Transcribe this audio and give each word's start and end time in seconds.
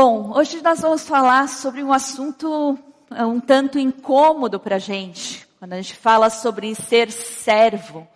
Bom, 0.00 0.30
hoje 0.32 0.62
nós 0.62 0.80
vamos 0.80 1.08
falar 1.08 1.48
sobre 1.48 1.82
um 1.82 1.92
assunto 1.92 2.78
é, 3.10 3.26
um 3.26 3.40
tanto 3.40 3.80
incômodo 3.80 4.60
para 4.60 4.76
a 4.76 4.78
gente. 4.78 5.44
Quando 5.58 5.72
a 5.72 5.76
gente 5.82 5.96
fala 5.96 6.30
sobre 6.30 6.72
ser 6.76 7.10
servo, 7.10 8.06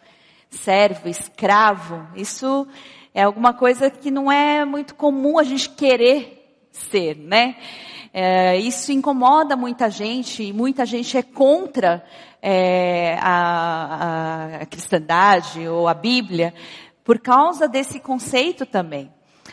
servo, 0.49 1.09
escravo, 1.09 2.07
isso 2.15 2.69
é 3.13 3.25
alguma 3.25 3.53
coisa 3.53 3.91
que 3.91 4.13
não 4.13 4.31
é 4.31 4.65
muito 4.65 4.95
comum 4.95 5.41
a 5.41 5.43
gente 5.43 5.71
querer 5.71 6.57
ser, 6.71 7.17
né? 7.17 7.57
É, 8.15 8.57
isso 8.59 8.93
incomoda 8.93 9.57
muita 9.57 9.91
gente 9.91 10.41
e 10.41 10.53
muita 10.53 10.87
gente 10.87 11.19
é 11.19 11.23
contra 11.25 12.05
é, 12.41 13.19
a, 13.21 14.61
a 14.61 14.67
cristandade 14.67 15.67
ou 15.67 15.89
a 15.89 15.95
Bíblia 15.95 16.55
por 17.03 17.19
causa 17.19 17.67
desse 17.67 17.99
conceito 17.99 18.65
também. 18.65 19.11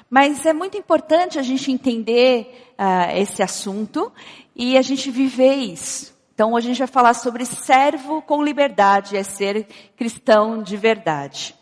Mas 0.09 0.45
é 0.45 0.53
muito 0.53 0.77
importante 0.77 1.37
a 1.37 1.43
gente 1.43 1.71
entender 1.71 2.73
uh, 2.79 3.15
esse 3.17 3.43
assunto 3.43 4.11
e 4.55 4.77
a 4.77 4.81
gente 4.81 5.11
viver 5.11 5.55
isso. 5.55 6.17
Então 6.33 6.53
hoje 6.53 6.67
a 6.67 6.69
gente 6.69 6.79
vai 6.79 6.87
falar 6.87 7.13
sobre 7.13 7.45
servo 7.45 8.21
com 8.21 8.41
liberdade, 8.41 9.17
é 9.17 9.23
ser 9.23 9.67
cristão 9.95 10.63
de 10.63 10.77
verdade. 10.77 11.53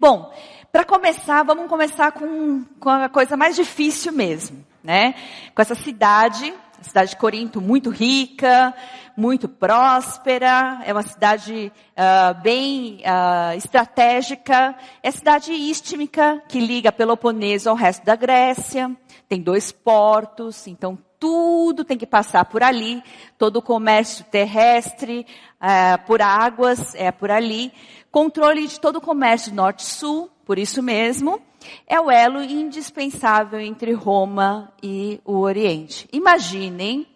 Bom, 0.00 0.32
para 0.72 0.84
começar, 0.84 1.42
vamos 1.44 1.68
começar 1.68 2.10
com, 2.12 2.64
com 2.80 2.90
a 2.90 3.08
coisa 3.08 3.36
mais 3.36 3.54
difícil 3.54 4.12
mesmo, 4.12 4.64
né? 4.82 5.14
Com 5.54 5.62
essa 5.62 5.74
cidade 5.74 6.52
cidade 6.84 7.10
de 7.10 7.16
Corinto 7.16 7.60
muito 7.60 7.90
rica, 7.90 8.74
muito 9.16 9.48
próspera, 9.48 10.80
é 10.84 10.92
uma 10.92 11.02
cidade 11.02 11.72
uh, 11.92 12.42
bem 12.42 13.00
uh, 13.00 13.56
estratégica, 13.56 14.76
é 15.02 15.10
cidade 15.10 15.52
istmica 15.52 16.42
que 16.48 16.60
liga 16.60 16.92
Peloponeso 16.92 17.70
ao 17.70 17.76
resto 17.76 18.04
da 18.04 18.16
Grécia, 18.16 18.94
tem 19.28 19.40
dois 19.40 19.72
portos, 19.72 20.66
então 20.66 20.98
tudo 21.18 21.84
tem 21.84 21.96
que 21.96 22.06
passar 22.06 22.44
por 22.44 22.62
ali, 22.62 23.02
todo 23.38 23.56
o 23.56 23.62
comércio 23.62 24.24
terrestre, 24.24 25.26
uh, 25.60 26.06
por 26.06 26.20
águas, 26.20 26.94
é 26.94 27.10
por 27.10 27.30
ali, 27.30 27.72
controle 28.10 28.66
de 28.66 28.78
todo 28.78 28.96
o 28.96 29.00
comércio 29.00 29.54
norte-sul, 29.54 30.30
por 30.44 30.58
isso 30.58 30.82
mesmo, 30.82 31.40
é 31.86 32.00
o 32.00 32.10
elo 32.10 32.42
indispensável 32.42 33.60
entre 33.60 33.92
Roma 33.92 34.72
e 34.82 35.20
o 35.24 35.38
Oriente. 35.38 36.08
Imaginem 36.12 37.06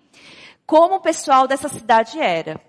como 0.67 0.97
o 0.97 1.01
pessoal 1.01 1.47
dessa 1.47 1.69
cidade 1.69 2.19
era. 2.19 2.61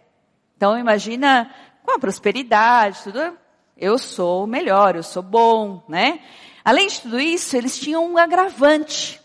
Então 0.55 0.77
imagina 0.77 1.53
com 1.83 1.91
a 1.91 1.99
prosperidade, 1.99 3.03
tudo. 3.03 3.37
Eu 3.77 3.97
sou 3.97 4.43
o 4.43 4.47
melhor, 4.47 4.95
eu 4.95 5.03
sou 5.03 5.23
bom, 5.23 5.83
né? 5.87 6.19
Além 6.63 6.87
de 6.87 7.01
tudo 7.01 7.19
isso, 7.19 7.55
eles 7.55 7.79
tinham 7.79 8.05
um 8.05 8.17
agravante 8.17 9.19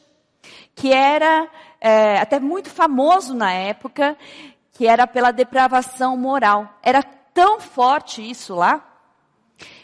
que 0.74 0.92
era 0.92 1.48
é, 1.80 2.18
até 2.18 2.38
muito 2.40 2.70
famoso 2.70 3.34
na 3.34 3.52
época, 3.52 4.16
que 4.72 4.86
era 4.86 5.06
pela 5.06 5.30
depravação 5.32 6.16
moral. 6.16 6.78
Era 6.82 7.02
tão 7.02 7.60
forte 7.60 8.28
isso 8.28 8.54
lá 8.54 8.93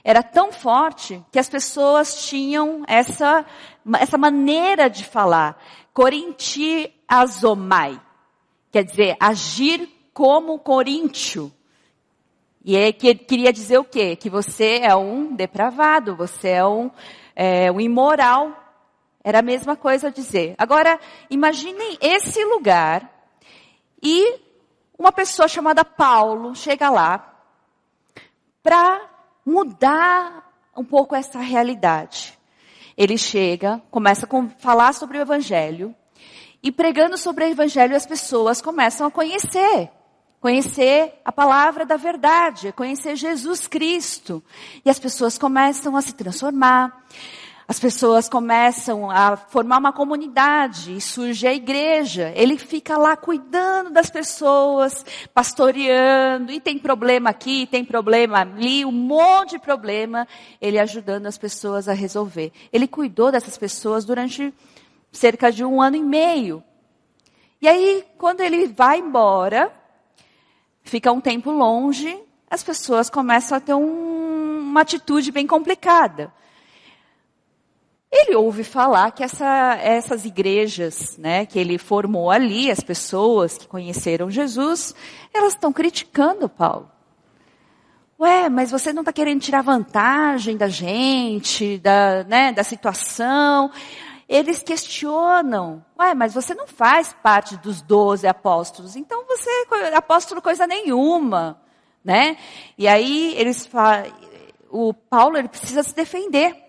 era 0.03 0.23
tão 0.23 0.53
forte 0.53 1.23
que 1.31 1.39
as 1.39 1.49
pessoas 1.49 2.27
tinham 2.27 2.83
essa, 2.87 3.45
essa 3.99 4.19
maneira 4.19 4.89
de 4.89 5.05
falar. 5.05 5.63
Corinti 5.93 6.93
azomai. 7.07 8.01
Quer 8.71 8.85
dizer, 8.85 9.17
agir 9.21 9.89
como 10.13 10.59
coríntio. 10.59 11.53
E 12.65 12.77
é 12.77 12.93
que 12.93 13.15
queria 13.15 13.53
dizer 13.53 13.79
o 13.79 13.85
quê? 13.85 14.17
Que 14.17 14.29
você 14.29 14.81
é 14.83 14.95
um 14.95 15.35
depravado, 15.35 16.15
você 16.15 16.51
é 16.51 16.67
um, 16.67 16.91
é, 17.35 17.73
um 17.73 17.81
imoral. 17.81 18.57
Era 19.25 19.41
a 19.41 19.43
mesma 19.43 19.77
coisa 19.77 20.11
dizer. 20.11 20.55
Agora, 20.57 20.98
imaginem 21.29 21.98
esse 22.01 22.45
lugar 22.45 23.11
e 24.03 24.41
uma 24.98 25.13
pessoa 25.13 25.48
chamada 25.48 25.85
Paulo 25.85 26.55
chega 26.55 26.91
lá 26.91 27.35
para 28.63 29.10
mudar 29.45 30.51
um 30.77 30.84
pouco 30.84 31.14
essa 31.14 31.39
realidade. 31.40 32.39
Ele 32.96 33.17
chega, 33.17 33.83
começa 33.90 34.27
a 34.27 34.48
falar 34.58 34.92
sobre 34.92 35.18
o 35.18 35.20
Evangelho, 35.20 35.95
e 36.62 36.70
pregando 36.70 37.17
sobre 37.17 37.45
o 37.45 37.48
Evangelho 37.48 37.96
as 37.96 38.06
pessoas 38.06 38.61
começam 38.61 39.06
a 39.06 39.11
conhecer. 39.11 39.90
Conhecer 40.40 41.20
a 41.24 41.30
palavra 41.30 41.84
da 41.84 41.96
verdade, 41.96 42.73
conhecer 42.73 43.14
Jesus 43.14 43.67
Cristo. 43.67 44.42
E 44.84 44.89
as 44.89 44.98
pessoas 44.98 45.36
começam 45.36 45.96
a 45.96 46.02
se 46.02 46.14
transformar. 46.14 47.05
As 47.70 47.79
pessoas 47.79 48.29
começam 48.29 49.08
a 49.08 49.36
formar 49.36 49.79
uma 49.79 49.92
comunidade 49.92 50.97
e 50.97 51.01
surge 51.01 51.47
a 51.47 51.55
igreja. 51.55 52.33
Ele 52.35 52.58
fica 52.58 52.98
lá 52.98 53.17
cuidando 53.17 53.91
das 53.91 54.11
pessoas, 54.11 55.07
pastoreando, 55.33 56.51
e 56.51 56.59
tem 56.59 56.77
problema 56.77 57.30
aqui, 57.30 57.69
tem 57.69 57.85
problema 57.85 58.41
ali, 58.41 58.85
um 58.85 58.91
monte 58.91 59.51
de 59.51 59.61
problema, 59.61 60.27
ele 60.61 60.80
ajudando 60.80 61.27
as 61.27 61.39
pessoas 61.39 61.89
a 61.89 61.92
resolver. 61.92 62.51
Ele 62.73 62.89
cuidou 62.89 63.30
dessas 63.30 63.57
pessoas 63.57 64.05
durante 64.05 64.53
cerca 65.13 65.53
de 65.53 65.64
um 65.64 65.80
ano 65.80 65.95
e 65.95 66.03
meio. 66.03 66.64
E 67.63 67.69
aí, 67.69 68.05
quando 68.19 68.41
ele 68.41 68.67
vai 68.67 68.98
embora, 68.98 69.73
fica 70.83 71.13
um 71.13 71.20
tempo 71.20 71.53
longe, 71.53 72.20
as 72.51 72.64
pessoas 72.64 73.09
começam 73.09 73.57
a 73.57 73.61
ter 73.61 73.75
um, 73.75 74.59
uma 74.59 74.80
atitude 74.80 75.30
bem 75.30 75.47
complicada. 75.47 76.33
Ele 78.13 78.35
ouve 78.35 78.65
falar 78.65 79.13
que 79.13 79.23
essa, 79.23 79.77
essas 79.81 80.25
igrejas, 80.25 81.17
né, 81.17 81.47
que 81.47 81.59
ele 81.59 81.79
formou 81.79 82.31
ali, 82.31 82.69
as 82.69 82.81
pessoas 82.81 83.57
que 83.57 83.69
conheceram 83.69 84.29
Jesus, 84.29 84.95
elas 85.33 85.53
estão 85.53 85.73
criticando 85.73 86.48
Paulo. 86.48 86.91
Ué, 88.19 88.51
mas 88.51 88.71
você 88.71 88.93
não 88.93 89.01
está 89.03 89.13
querendo 89.13 89.41
tirar 89.41 89.63
vantagem 89.63 90.57
da 90.57 90.69
gente, 90.69 91.79
da, 91.79 92.25
né, 92.25 92.53
da 92.53 92.65
situação. 92.65 93.71
Eles 94.29 94.63
questionam. 94.63 95.83
Ué, 95.98 96.13
mas 96.13 96.35
você 96.35 96.53
não 96.53 96.67
faz 96.67 97.15
parte 97.23 97.57
dos 97.57 97.81
doze 97.81 98.27
apóstolos, 98.27 98.97
então 98.97 99.25
você 99.25 99.48
é 99.91 99.97
apóstolo 99.97 100.42
coisa 100.42 100.67
nenhuma, 100.67 101.63
né? 102.05 102.37
E 102.77 102.87
aí 102.87 103.35
eles 103.39 103.67
falam, 103.67 104.13
o 104.69 104.92
Paulo 104.92 105.39
ele 105.39 105.48
precisa 105.48 105.83
se 105.83 105.95
defender. 105.95 106.60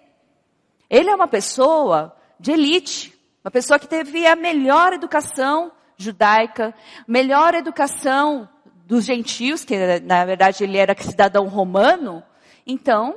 Ele 0.91 1.09
é 1.09 1.15
uma 1.15 1.27
pessoa 1.27 2.13
de 2.37 2.51
elite, 2.51 3.17
uma 3.41 3.49
pessoa 3.49 3.79
que 3.79 3.87
teve 3.87 4.27
a 4.27 4.35
melhor 4.35 4.91
educação 4.91 5.71
judaica, 5.95 6.75
melhor 7.07 7.53
educação 7.53 8.49
dos 8.85 9.05
gentios, 9.05 9.63
que 9.63 10.01
na 10.01 10.25
verdade 10.25 10.65
ele 10.65 10.77
era 10.77 10.93
cidadão 11.01 11.47
romano, 11.47 12.21
então 12.67 13.15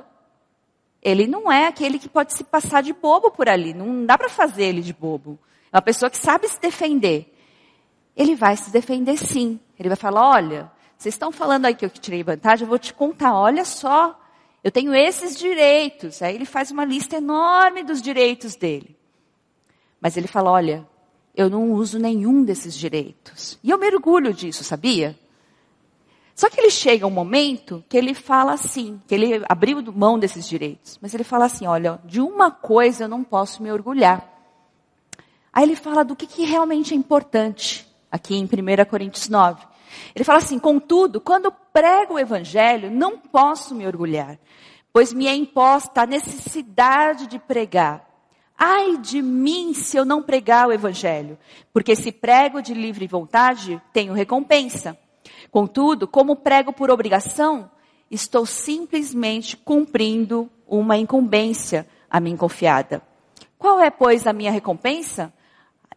ele 1.01 1.27
não 1.27 1.51
é 1.51 1.67
aquele 1.67 1.99
que 1.99 2.07
pode 2.07 2.33
se 2.33 2.45
passar 2.45 2.81
de 2.81 2.93
bobo 2.93 3.29
por 3.29 3.49
ali, 3.49 3.73
não 3.73 4.05
dá 4.05 4.17
para 4.17 4.29
fazer 4.29 4.63
ele 4.63 4.81
de 4.81 4.93
bobo. 4.93 5.37
É 5.69 5.75
uma 5.75 5.81
pessoa 5.81 6.09
que 6.09 6.17
sabe 6.17 6.47
se 6.47 6.59
defender. 6.61 7.37
Ele 8.15 8.35
vai 8.35 8.55
se 8.55 8.71
defender 8.71 9.17
sim. 9.17 9.59
Ele 9.77 9.89
vai 9.89 9.97
falar, 9.97 10.25
olha, 10.29 10.71
vocês 10.97 11.13
estão 11.13 11.29
falando 11.29 11.65
aí 11.65 11.75
que 11.75 11.83
eu 11.83 11.89
tirei 11.89 12.23
vantagem, 12.23 12.63
eu 12.63 12.69
vou 12.69 12.79
te 12.79 12.93
contar, 12.93 13.35
olha 13.35 13.65
só, 13.65 14.17
eu 14.65 14.71
tenho 14.71 14.95
esses 14.95 15.37
direitos. 15.37 16.23
Aí 16.23 16.33
ele 16.33 16.43
faz 16.43 16.71
uma 16.71 16.83
lista 16.83 17.17
enorme 17.17 17.83
dos 17.83 18.01
direitos 18.01 18.55
dele. 18.55 18.97
Mas 20.01 20.17
ele 20.17 20.27
fala: 20.27 20.49
olha, 20.49 20.83
eu 21.35 21.51
não 21.51 21.71
uso 21.71 21.99
nenhum 21.99 22.43
desses 22.43 22.73
direitos. 22.73 23.59
E 23.63 23.69
eu 23.69 23.77
mergulho 23.77 24.33
disso, 24.33 24.63
sabia? 24.63 25.15
Só 26.33 26.49
que 26.49 26.59
ele 26.59 26.71
chega 26.71 27.05
um 27.05 27.11
momento 27.11 27.85
que 27.87 27.95
ele 27.95 28.15
fala 28.15 28.53
assim, 28.53 28.99
que 29.07 29.13
ele 29.13 29.45
abriu 29.47 29.83
mão 29.93 30.17
desses 30.17 30.49
direitos. 30.49 30.97
Mas 30.99 31.13
ele 31.13 31.23
fala 31.23 31.45
assim: 31.45 31.67
olha, 31.67 31.99
de 32.03 32.19
uma 32.19 32.49
coisa 32.49 33.03
eu 33.03 33.07
não 33.07 33.23
posso 33.23 33.61
me 33.61 33.71
orgulhar. 33.71 34.27
Aí 35.53 35.61
ele 35.63 35.75
fala 35.75 36.03
do 36.03 36.15
que, 36.15 36.25
que 36.25 36.43
realmente 36.43 36.91
é 36.91 36.97
importante, 36.97 37.87
aqui 38.11 38.35
em 38.35 38.45
1 38.45 38.85
Coríntios 38.89 39.29
9. 39.29 39.74
Ele 40.15 40.23
fala 40.23 40.39
assim: 40.39 40.59
contudo, 40.59 41.21
quando 41.21 41.51
prego 41.51 42.15
o 42.15 42.19
evangelho, 42.19 42.91
não 42.91 43.17
posso 43.17 43.75
me 43.75 43.85
orgulhar, 43.85 44.39
pois 44.91 45.13
me 45.13 45.27
é 45.27 45.35
imposta 45.35 46.01
a 46.01 46.05
necessidade 46.05 47.27
de 47.27 47.39
pregar. 47.39 48.05
Ai 48.57 48.97
de 48.97 49.21
mim 49.21 49.73
se 49.73 49.97
eu 49.97 50.05
não 50.05 50.23
pregar 50.23 50.67
o 50.67 50.71
evangelho, 50.71 51.37
porque 51.73 51.95
se 51.95 52.11
prego 52.11 52.61
de 52.61 52.73
livre 52.73 53.05
vontade, 53.05 53.81
tenho 53.91 54.13
recompensa. 54.13 54.97
Contudo, 55.51 56.07
como 56.07 56.37
prego 56.37 56.71
por 56.71 56.89
obrigação, 56.89 57.69
estou 58.09 58.45
simplesmente 58.45 59.57
cumprindo 59.57 60.49
uma 60.67 60.97
incumbência 60.97 61.87
a 62.09 62.19
mim 62.19 62.37
confiada. 62.37 63.01
Qual 63.57 63.79
é, 63.79 63.89
pois, 63.89 64.27
a 64.27 64.33
minha 64.33 64.51
recompensa? 64.51 65.33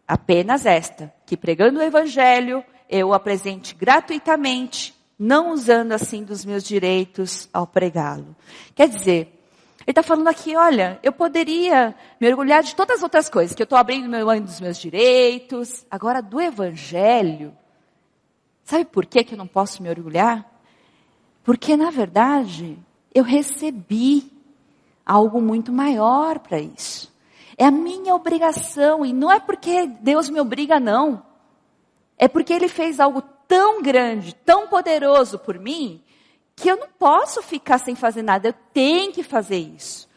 Apenas 0.07 0.65
esta, 0.65 1.13
que 1.25 1.37
pregando 1.37 1.79
o 1.79 1.83
evangelho, 1.83 2.63
eu 2.89 3.13
apresente 3.13 3.75
gratuitamente, 3.75 4.95
não 5.17 5.51
usando 5.53 5.91
assim 5.91 6.23
dos 6.23 6.43
meus 6.43 6.63
direitos 6.63 7.47
ao 7.53 7.67
pregá-lo. 7.67 8.35
Quer 8.73 8.89
dizer, 8.89 9.39
Ele 9.81 9.91
está 9.91 10.01
falando 10.01 10.27
aqui, 10.27 10.55
olha, 10.55 10.99
eu 11.03 11.11
poderia 11.11 11.95
me 12.19 12.27
orgulhar 12.27 12.63
de 12.63 12.75
todas 12.75 12.97
as 12.97 13.03
outras 13.03 13.29
coisas, 13.29 13.55
que 13.55 13.61
eu 13.61 13.65
estou 13.65 13.77
abrindo 13.77 14.09
meu 14.09 14.25
mão 14.25 14.41
dos 14.41 14.59
meus 14.59 14.77
direitos. 14.77 15.85
Agora, 15.91 16.21
do 16.21 16.41
Evangelho, 16.41 17.55
sabe 18.63 18.85
por 18.85 19.05
que, 19.05 19.23
que 19.23 19.35
eu 19.35 19.37
não 19.37 19.47
posso 19.47 19.83
me 19.83 19.89
orgulhar? 19.89 20.49
Porque, 21.43 21.77
na 21.77 21.91
verdade, 21.91 22.77
eu 23.13 23.23
recebi 23.23 24.31
algo 25.05 25.41
muito 25.41 25.71
maior 25.71 26.39
para 26.39 26.59
isso. 26.59 27.13
É 27.57 27.65
a 27.65 27.71
minha 27.71 28.15
obrigação, 28.15 29.05
e 29.05 29.11
não 29.11 29.31
é 29.31 29.39
porque 29.39 29.85
Deus 29.85 30.29
me 30.29 30.39
obriga, 30.39 30.79
não. 30.79 31.28
É 32.19 32.27
porque 32.27 32.53
Ele 32.53 32.67
fez 32.67 32.99
algo 32.99 33.23
tão 33.47 33.81
grande, 33.81 34.35
tão 34.45 34.67
poderoso 34.67 35.39
por 35.39 35.57
mim, 35.57 36.03
que 36.55 36.69
eu 36.69 36.77
não 36.77 36.89
posso 36.99 37.41
ficar 37.41 37.79
sem 37.79 37.95
fazer 37.95 38.21
nada, 38.21 38.49
eu 38.49 38.53
tenho 38.73 39.11
que 39.11 39.23
fazer 39.23 39.57
isso. 39.57 40.07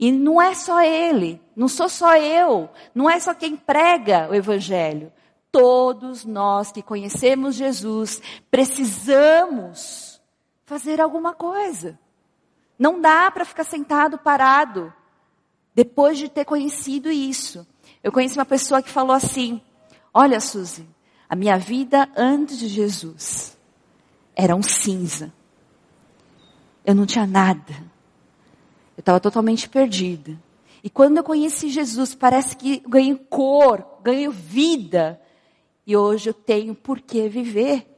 E 0.00 0.10
não 0.10 0.42
é 0.42 0.52
só 0.54 0.82
ele, 0.82 1.40
não 1.54 1.68
sou 1.68 1.88
só 1.88 2.16
eu, 2.16 2.68
não 2.92 3.08
é 3.08 3.20
só 3.20 3.32
quem 3.34 3.54
prega 3.54 4.28
o 4.28 4.34
evangelho. 4.34 5.12
Todos 5.52 6.24
nós 6.24 6.72
que 6.72 6.82
conhecemos 6.82 7.54
Jesus 7.54 8.20
precisamos 8.50 10.20
fazer 10.64 11.00
alguma 11.00 11.34
coisa. 11.34 11.96
Não 12.76 13.00
dá 13.00 13.30
para 13.30 13.44
ficar 13.44 13.62
sentado 13.62 14.18
parado 14.18 14.92
depois 15.72 16.18
de 16.18 16.28
ter 16.28 16.46
conhecido 16.46 17.10
isso. 17.10 17.64
Eu 18.02 18.10
conheci 18.10 18.36
uma 18.36 18.44
pessoa 18.44 18.82
que 18.82 18.90
falou 18.90 19.14
assim: 19.14 19.60
Olha, 20.12 20.40
Suzy, 20.40 20.88
a 21.32 21.34
minha 21.34 21.56
vida 21.56 22.10
antes 22.14 22.58
de 22.58 22.68
Jesus 22.68 23.56
era 24.36 24.54
um 24.54 24.62
cinza. 24.62 25.32
Eu 26.84 26.94
não 26.94 27.06
tinha 27.06 27.26
nada. 27.26 27.72
Eu 28.94 29.00
estava 29.00 29.18
totalmente 29.18 29.66
perdida. 29.66 30.38
E 30.84 30.90
quando 30.90 31.16
eu 31.16 31.24
conheci 31.24 31.70
Jesus, 31.70 32.14
parece 32.14 32.54
que 32.54 32.82
ganhei 32.86 33.16
cor, 33.30 33.82
ganho 34.02 34.30
vida. 34.30 35.18
E 35.86 35.96
hoje 35.96 36.28
eu 36.28 36.34
tenho 36.34 36.74
por 36.74 37.00
que 37.00 37.26
viver. 37.30 37.90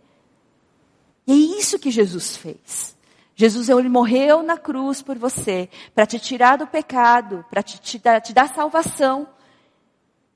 E 1.27 1.33
é 1.33 1.59
isso 1.59 1.77
que 1.77 1.91
Jesus 1.91 2.37
fez. 2.37 2.97
Jesus 3.35 3.69
ele 3.69 3.89
morreu 3.89 4.45
na 4.45 4.57
cruz 4.57 5.03
por 5.03 5.19
você, 5.19 5.69
para 5.93 6.07
te 6.07 6.21
tirar 6.21 6.57
do 6.57 6.69
pecado, 6.69 7.45
para 7.51 7.65
te, 7.65 7.81
te, 7.81 7.99
te 7.99 8.33
dar 8.33 8.55
salvação. 8.55 9.27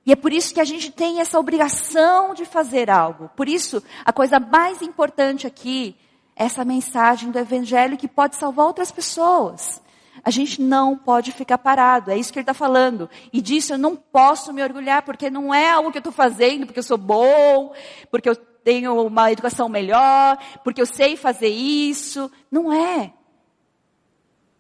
E 0.08 0.12
é 0.12 0.16
por 0.16 0.32
isso 0.32 0.54
que 0.54 0.60
a 0.60 0.64
gente 0.64 0.90
tem 0.90 1.20
essa 1.20 1.38
obrigação 1.38 2.32
de 2.32 2.46
fazer 2.46 2.88
algo. 2.88 3.28
Por 3.36 3.46
isso, 3.46 3.82
a 4.06 4.10
coisa 4.10 4.40
mais 4.40 4.80
importante 4.80 5.46
aqui 5.46 5.94
essa 6.34 6.64
mensagem 6.64 7.30
do 7.30 7.38
Evangelho 7.38 7.98
que 7.98 8.08
pode 8.08 8.36
salvar 8.36 8.64
outras 8.64 8.90
pessoas. 8.90 9.82
A 10.24 10.30
gente 10.30 10.62
não 10.62 10.96
pode 10.96 11.30
ficar 11.30 11.58
parado, 11.58 12.10
é 12.10 12.16
isso 12.16 12.32
que 12.32 12.38
ele 12.38 12.44
está 12.44 12.54
falando. 12.54 13.10
E 13.30 13.42
disso 13.42 13.74
eu 13.74 13.76
não 13.76 13.94
posso 13.94 14.50
me 14.50 14.62
orgulhar, 14.62 15.02
porque 15.02 15.28
não 15.28 15.52
é 15.52 15.68
algo 15.68 15.92
que 15.92 15.98
eu 15.98 16.00
estou 16.00 16.12
fazendo, 16.12 16.64
porque 16.64 16.78
eu 16.78 16.84
sou 16.84 16.96
bom, 16.96 17.74
porque 18.10 18.30
eu 18.30 18.34
tenho 18.34 18.98
uma 19.06 19.30
educação 19.30 19.68
melhor, 19.68 20.38
porque 20.64 20.80
eu 20.80 20.86
sei 20.86 21.18
fazer 21.18 21.48
isso. 21.48 22.30
Não 22.50 22.72
é. 22.72 23.12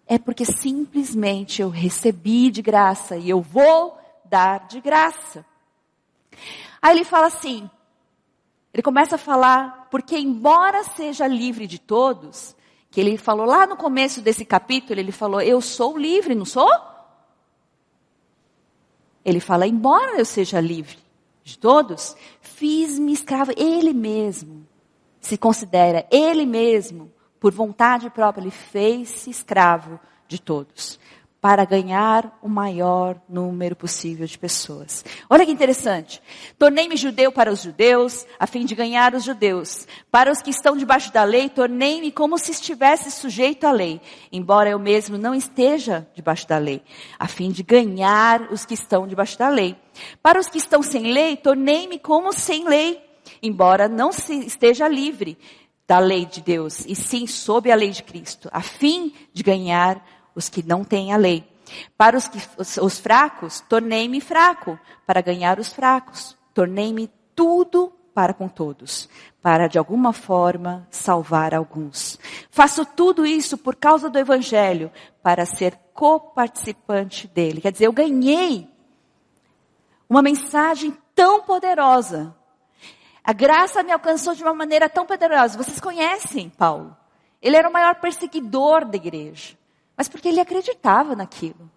É 0.06 0.18
porque 0.18 0.44
simplesmente 0.44 1.62
eu 1.62 1.70
recebi 1.70 2.50
de 2.50 2.60
graça 2.60 3.16
e 3.16 3.30
eu 3.30 3.40
vou 3.40 3.97
dar 4.28 4.66
de 4.66 4.80
graça. 4.80 5.44
Aí 6.80 6.96
ele 6.96 7.04
fala 7.04 7.26
assim, 7.26 7.68
ele 8.72 8.82
começa 8.82 9.16
a 9.16 9.18
falar, 9.18 9.88
porque 9.90 10.16
embora 10.16 10.84
seja 10.84 11.26
livre 11.26 11.66
de 11.66 11.78
todos, 11.78 12.56
que 12.90 13.00
ele 13.00 13.18
falou 13.18 13.46
lá 13.46 13.66
no 13.66 13.76
começo 13.76 14.20
desse 14.20 14.44
capítulo, 14.44 14.98
ele 14.98 15.12
falou, 15.12 15.40
eu 15.40 15.60
sou 15.60 15.98
livre, 15.98 16.34
não 16.34 16.44
sou? 16.44 16.70
Ele 19.24 19.40
fala, 19.40 19.66
embora 19.66 20.18
eu 20.18 20.24
seja 20.24 20.60
livre 20.60 20.98
de 21.42 21.58
todos, 21.58 22.16
fiz-me 22.40 23.12
escravo, 23.12 23.52
ele 23.56 23.92
mesmo 23.92 24.66
se 25.20 25.36
considera, 25.36 26.06
ele 26.10 26.46
mesmo, 26.46 27.12
por 27.40 27.52
vontade 27.52 28.08
própria, 28.10 28.42
ele 28.42 28.50
fez-se 28.50 29.30
escravo 29.30 29.98
de 30.26 30.40
todos 30.40 30.98
para 31.40 31.64
ganhar 31.64 32.36
o 32.42 32.48
maior 32.48 33.20
número 33.28 33.76
possível 33.76 34.26
de 34.26 34.36
pessoas. 34.36 35.04
Olha 35.30 35.46
que 35.46 35.52
interessante. 35.52 36.20
Tornei-me 36.58 36.96
judeu 36.96 37.30
para 37.30 37.52
os 37.52 37.62
judeus, 37.62 38.26
a 38.40 38.46
fim 38.46 38.64
de 38.64 38.74
ganhar 38.74 39.14
os 39.14 39.22
judeus. 39.22 39.86
Para 40.10 40.32
os 40.32 40.42
que 40.42 40.50
estão 40.50 40.76
debaixo 40.76 41.12
da 41.12 41.22
lei, 41.22 41.48
tornei-me 41.48 42.10
como 42.10 42.38
se 42.38 42.50
estivesse 42.50 43.10
sujeito 43.12 43.66
à 43.66 43.70
lei, 43.70 44.00
embora 44.32 44.70
eu 44.70 44.78
mesmo 44.78 45.16
não 45.16 45.32
esteja 45.32 46.06
debaixo 46.12 46.48
da 46.48 46.58
lei, 46.58 46.82
a 47.18 47.28
fim 47.28 47.50
de 47.50 47.62
ganhar 47.62 48.50
os 48.50 48.66
que 48.66 48.74
estão 48.74 49.06
debaixo 49.06 49.38
da 49.38 49.48
lei. 49.48 49.76
Para 50.20 50.40
os 50.40 50.48
que 50.48 50.58
estão 50.58 50.82
sem 50.82 51.12
lei, 51.12 51.36
tornei-me 51.36 52.00
como 52.00 52.32
sem 52.32 52.68
lei, 52.68 53.00
embora 53.40 53.88
não 53.88 54.10
esteja 54.10 54.88
livre 54.88 55.38
da 55.86 56.00
lei 56.00 56.26
de 56.26 56.42
Deus, 56.42 56.84
e 56.84 56.94
sim 56.94 57.26
sob 57.26 57.70
a 57.70 57.74
lei 57.74 57.90
de 57.90 58.02
Cristo, 58.02 58.48
a 58.52 58.60
fim 58.60 59.14
de 59.32 59.42
ganhar 59.42 60.04
os 60.38 60.48
que 60.48 60.62
não 60.62 60.84
têm 60.84 61.12
a 61.12 61.16
lei. 61.16 61.44
Para 61.96 62.16
os, 62.16 62.28
que, 62.28 62.38
os, 62.56 62.76
os 62.76 62.98
fracos, 62.98 63.60
tornei-me 63.68 64.20
fraco, 64.20 64.78
para 65.04 65.20
ganhar 65.20 65.58
os 65.58 65.72
fracos. 65.72 66.36
Tornei-me 66.54 67.10
tudo 67.34 67.92
para 68.14 68.32
com 68.32 68.48
todos, 68.48 69.08
para 69.42 69.68
de 69.68 69.78
alguma 69.78 70.12
forma 70.12 70.86
salvar 70.90 71.54
alguns. 71.54 72.18
Faço 72.50 72.84
tudo 72.84 73.26
isso 73.26 73.58
por 73.58 73.76
causa 73.76 74.08
do 74.08 74.18
Evangelho, 74.18 74.90
para 75.22 75.44
ser 75.44 75.76
coparticipante 75.92 77.26
dele. 77.28 77.60
Quer 77.60 77.72
dizer, 77.72 77.86
eu 77.86 77.92
ganhei 77.92 78.68
uma 80.08 80.22
mensagem 80.22 80.96
tão 81.14 81.42
poderosa. 81.42 82.34
A 83.22 83.32
graça 83.32 83.82
me 83.82 83.92
alcançou 83.92 84.34
de 84.34 84.42
uma 84.42 84.54
maneira 84.54 84.88
tão 84.88 85.04
poderosa. 85.04 85.58
Vocês 85.58 85.80
conhecem 85.80 86.48
Paulo? 86.48 86.96
Ele 87.42 87.56
era 87.56 87.68
o 87.68 87.72
maior 87.72 87.96
perseguidor 87.96 88.84
da 88.84 88.96
igreja 88.96 89.58
mas 89.98 90.08
porque 90.08 90.28
ele 90.28 90.38
acreditava 90.38 91.16
naquilo. 91.16 91.68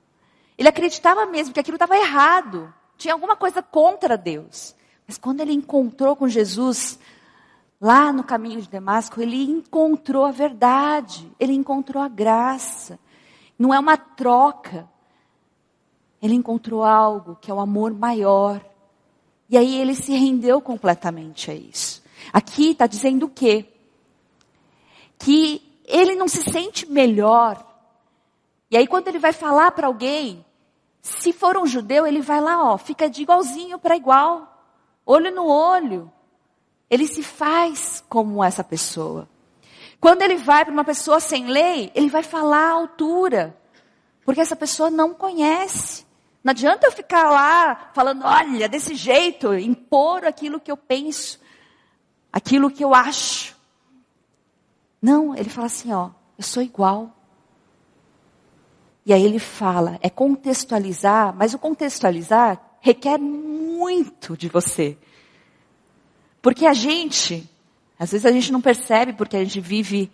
Ele 0.55 0.69
acreditava 0.69 1.25
mesmo 1.25 1.55
que 1.55 1.59
aquilo 1.59 1.75
estava 1.75 1.97
errado. 1.97 2.71
Tinha 2.95 3.15
alguma 3.15 3.35
coisa 3.35 3.63
contra 3.63 4.15
Deus. 4.15 4.75
Mas 5.07 5.17
quando 5.17 5.41
ele 5.41 5.53
encontrou 5.53 6.15
com 6.15 6.27
Jesus, 6.27 6.99
lá 7.81 8.13
no 8.13 8.23
caminho 8.23 8.61
de 8.61 8.69
Damasco, 8.69 9.19
ele 9.19 9.41
encontrou 9.41 10.23
a 10.23 10.29
verdade, 10.29 11.31
ele 11.39 11.53
encontrou 11.53 12.03
a 12.03 12.07
graça. 12.07 12.99
Não 13.57 13.73
é 13.73 13.79
uma 13.79 13.97
troca. 13.97 14.87
Ele 16.21 16.35
encontrou 16.35 16.83
algo 16.83 17.35
que 17.41 17.49
é 17.49 17.53
o 17.55 17.59
amor 17.59 17.91
maior. 17.91 18.63
E 19.49 19.57
aí 19.57 19.81
ele 19.81 19.95
se 19.95 20.13
rendeu 20.13 20.61
completamente 20.61 21.49
a 21.49 21.55
isso. 21.55 22.03
Aqui 22.31 22.69
está 22.69 22.85
dizendo 22.85 23.25
o 23.25 23.29
quê? 23.29 23.65
Que 25.17 25.59
ele 25.85 26.13
não 26.13 26.27
se 26.27 26.43
sente 26.43 26.85
melhor 26.85 27.70
e 28.71 28.77
aí 28.77 28.87
quando 28.87 29.09
ele 29.09 29.19
vai 29.19 29.33
falar 29.33 29.71
para 29.71 29.87
alguém, 29.87 30.45
se 31.01 31.33
for 31.33 31.57
um 31.57 31.65
judeu, 31.65 32.07
ele 32.07 32.21
vai 32.21 32.39
lá, 32.39 32.71
ó, 32.71 32.77
fica 32.77 33.09
de 33.09 33.23
igualzinho 33.23 33.77
para 33.77 33.97
igual, 33.97 34.65
olho 35.05 35.29
no 35.35 35.45
olho. 35.45 36.11
Ele 36.89 37.07
se 37.07 37.23
faz 37.23 38.03
como 38.09 38.43
essa 38.43 38.63
pessoa. 38.63 39.27
Quando 39.99 40.21
ele 40.21 40.35
vai 40.35 40.65
para 40.65 40.73
uma 40.73 40.83
pessoa 40.83 41.19
sem 41.19 41.45
lei, 41.47 41.91
ele 41.93 42.09
vai 42.09 42.23
falar 42.23 42.69
à 42.69 42.73
altura, 42.73 43.57
porque 44.25 44.41
essa 44.41 44.55
pessoa 44.55 44.89
não 44.89 45.13
conhece. 45.13 46.05
Não 46.43 46.51
adianta 46.51 46.87
eu 46.87 46.91
ficar 46.91 47.29
lá 47.29 47.91
falando, 47.93 48.25
olha, 48.25 48.67
desse 48.67 48.95
jeito, 48.95 49.53
impor 49.53 50.25
aquilo 50.25 50.59
que 50.59 50.71
eu 50.71 50.77
penso, 50.77 51.39
aquilo 52.33 52.71
que 52.71 52.83
eu 52.83 52.95
acho. 52.95 53.55
Não, 55.01 55.35
ele 55.35 55.49
fala 55.49 55.67
assim, 55.67 55.93
ó, 55.93 56.09
eu 56.37 56.43
sou 56.43 56.63
igual. 56.63 57.15
E 59.05 59.13
aí 59.13 59.23
ele 59.23 59.39
fala, 59.39 59.97
é 60.01 60.09
contextualizar, 60.09 61.35
mas 61.35 61.53
o 61.53 61.59
contextualizar 61.59 62.61
requer 62.79 63.17
muito 63.17 64.37
de 64.37 64.47
você. 64.47 64.97
Porque 66.41 66.65
a 66.65 66.73
gente, 66.73 67.49
às 67.97 68.11
vezes 68.11 68.25
a 68.25 68.31
gente 68.31 68.51
não 68.51 68.61
percebe 68.61 69.13
porque 69.13 69.37
a 69.37 69.43
gente 69.43 69.59
vive 69.59 70.11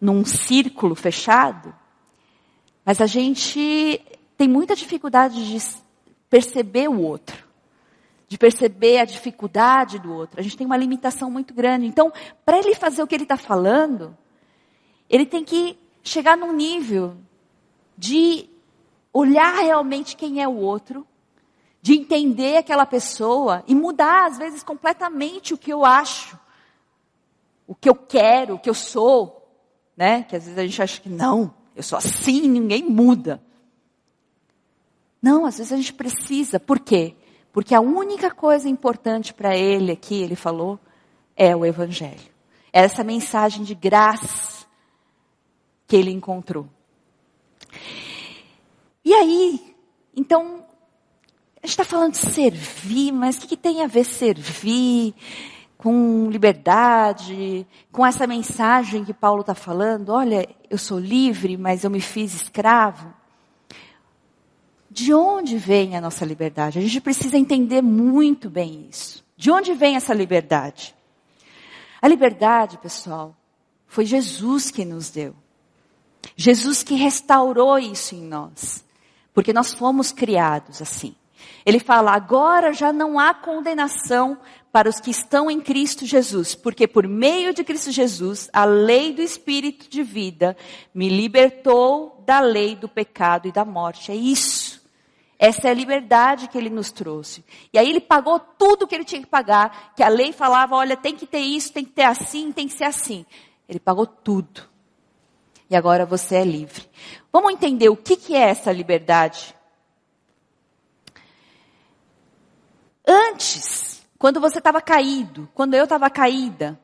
num 0.00 0.24
círculo 0.24 0.94
fechado, 0.94 1.74
mas 2.84 3.00
a 3.00 3.06
gente 3.06 4.00
tem 4.36 4.48
muita 4.48 4.76
dificuldade 4.76 5.44
de 5.48 5.66
perceber 6.28 6.88
o 6.88 7.00
outro, 7.00 7.44
de 8.28 8.36
perceber 8.36 8.98
a 8.98 9.04
dificuldade 9.04 9.98
do 9.98 10.12
outro. 10.12 10.38
A 10.38 10.42
gente 10.42 10.56
tem 10.56 10.66
uma 10.66 10.76
limitação 10.76 11.30
muito 11.30 11.54
grande. 11.54 11.86
Então, 11.86 12.12
para 12.44 12.58
ele 12.58 12.74
fazer 12.74 13.02
o 13.02 13.06
que 13.06 13.14
ele 13.14 13.24
está 13.24 13.36
falando, 13.36 14.16
ele 15.08 15.26
tem 15.26 15.44
que 15.44 15.78
chegar 16.02 16.36
num 16.36 16.52
nível 16.52 17.16
de 17.96 18.48
olhar 19.12 19.54
realmente 19.62 20.16
quem 20.16 20.42
é 20.42 20.48
o 20.48 20.56
outro, 20.56 21.06
de 21.80 21.94
entender 21.94 22.56
aquela 22.58 22.84
pessoa 22.84 23.62
e 23.66 23.74
mudar, 23.74 24.26
às 24.26 24.38
vezes, 24.38 24.62
completamente 24.62 25.54
o 25.54 25.58
que 25.58 25.72
eu 25.72 25.84
acho, 25.84 26.38
o 27.66 27.74
que 27.74 27.88
eu 27.88 27.94
quero, 27.94 28.54
o 28.54 28.58
que 28.58 28.68
eu 28.68 28.74
sou, 28.74 29.48
né? 29.96 30.22
Que 30.24 30.36
às 30.36 30.44
vezes 30.44 30.58
a 30.58 30.62
gente 30.62 30.82
acha 30.82 31.00
que 31.00 31.08
não, 31.08 31.54
eu 31.74 31.82
sou 31.82 31.96
assim, 31.96 32.42
ninguém 32.48 32.82
muda. 32.82 33.42
Não, 35.22 35.46
às 35.46 35.58
vezes 35.58 35.72
a 35.72 35.76
gente 35.76 35.92
precisa. 35.92 36.60
Por 36.60 36.78
quê? 36.78 37.16
Porque 37.52 37.74
a 37.74 37.80
única 37.80 38.30
coisa 38.30 38.68
importante 38.68 39.32
para 39.32 39.56
ele 39.56 39.90
aqui, 39.90 40.22
ele 40.22 40.36
falou, 40.36 40.78
é 41.34 41.56
o 41.56 41.64
Evangelho. 41.64 42.34
É 42.72 42.80
essa 42.80 43.02
mensagem 43.02 43.64
de 43.64 43.74
graça 43.74 44.66
que 45.86 45.96
ele 45.96 46.10
encontrou. 46.10 46.68
E 49.04 49.14
aí, 49.14 49.74
então, 50.14 50.64
a 51.62 51.66
gente 51.66 51.70
está 51.70 51.84
falando 51.84 52.12
de 52.12 52.18
servir, 52.18 53.12
mas 53.12 53.36
o 53.36 53.40
que, 53.40 53.48
que 53.48 53.56
tem 53.56 53.82
a 53.82 53.86
ver 53.86 54.04
servir 54.04 55.14
com 55.76 56.30
liberdade, 56.30 57.66
com 57.92 58.04
essa 58.04 58.26
mensagem 58.26 59.04
que 59.04 59.14
Paulo 59.14 59.42
está 59.42 59.54
falando? 59.54 60.10
Olha, 60.10 60.48
eu 60.70 60.78
sou 60.78 60.98
livre, 60.98 61.56
mas 61.56 61.84
eu 61.84 61.90
me 61.90 62.00
fiz 62.00 62.34
escravo. 62.34 63.12
De 64.90 65.12
onde 65.12 65.58
vem 65.58 65.96
a 65.96 66.00
nossa 66.00 66.24
liberdade? 66.24 66.78
A 66.78 66.82
gente 66.82 67.00
precisa 67.00 67.36
entender 67.36 67.82
muito 67.82 68.48
bem 68.48 68.88
isso. 68.90 69.24
De 69.36 69.50
onde 69.50 69.74
vem 69.74 69.96
essa 69.96 70.14
liberdade? 70.14 70.94
A 72.00 72.08
liberdade, 72.08 72.78
pessoal, 72.78 73.36
foi 73.86 74.06
Jesus 74.06 74.70
que 74.70 74.84
nos 74.84 75.10
deu. 75.10 75.34
Jesus 76.34 76.82
que 76.82 76.94
restaurou 76.94 77.78
isso 77.78 78.14
em 78.14 78.22
nós. 78.22 78.84
Porque 79.34 79.52
nós 79.52 79.74
fomos 79.74 80.12
criados 80.12 80.80
assim. 80.80 81.14
Ele 81.64 81.78
fala: 81.78 82.12
agora 82.12 82.72
já 82.72 82.92
não 82.92 83.18
há 83.18 83.34
condenação 83.34 84.38
para 84.72 84.88
os 84.88 85.00
que 85.00 85.10
estão 85.10 85.50
em 85.50 85.60
Cristo 85.60 86.04
Jesus, 86.04 86.54
porque 86.54 86.86
por 86.86 87.08
meio 87.08 87.54
de 87.54 87.64
Cristo 87.64 87.90
Jesus, 87.90 88.48
a 88.52 88.64
lei 88.64 89.12
do 89.12 89.22
Espírito 89.22 89.88
de 89.88 90.02
vida 90.02 90.56
me 90.94 91.08
libertou 91.08 92.22
da 92.26 92.40
lei 92.40 92.76
do 92.76 92.88
pecado 92.88 93.48
e 93.48 93.52
da 93.52 93.64
morte. 93.64 94.12
É 94.12 94.14
isso. 94.14 94.84
Essa 95.38 95.68
é 95.68 95.70
a 95.70 95.74
liberdade 95.74 96.48
que 96.48 96.56
ele 96.56 96.70
nos 96.70 96.90
trouxe. 96.90 97.44
E 97.72 97.78
aí 97.78 97.88
ele 97.88 98.00
pagou 98.00 98.38
tudo 98.38 98.86
que 98.86 98.94
ele 98.94 99.04
tinha 99.04 99.20
que 99.20 99.26
pagar, 99.26 99.94
que 99.94 100.02
a 100.02 100.08
lei 100.08 100.32
falava, 100.32 100.76
olha, 100.76 100.96
tem 100.96 101.14
que 101.14 101.26
ter 101.26 101.40
isso, 101.40 101.72
tem 101.72 101.84
que 101.84 101.92
ter 101.92 102.04
assim, 102.04 102.52
tem 102.52 102.66
que 102.68 102.74
ser 102.74 102.84
assim. 102.84 103.24
Ele 103.68 103.78
pagou 103.78 104.06
tudo. 104.06 104.62
E 105.68 105.76
agora 105.76 106.06
você 106.06 106.36
é 106.36 106.44
livre. 106.44 106.88
Vamos 107.32 107.52
entender 107.52 107.88
o 107.88 107.96
que, 107.96 108.16
que 108.16 108.34
é 108.34 108.50
essa 108.50 108.72
liberdade? 108.72 109.54
Antes, 113.06 114.06
quando 114.18 114.40
você 114.40 114.58
estava 114.58 114.80
caído, 114.80 115.48
quando 115.54 115.74
eu 115.74 115.84
estava 115.84 116.08
caída, 116.10 116.78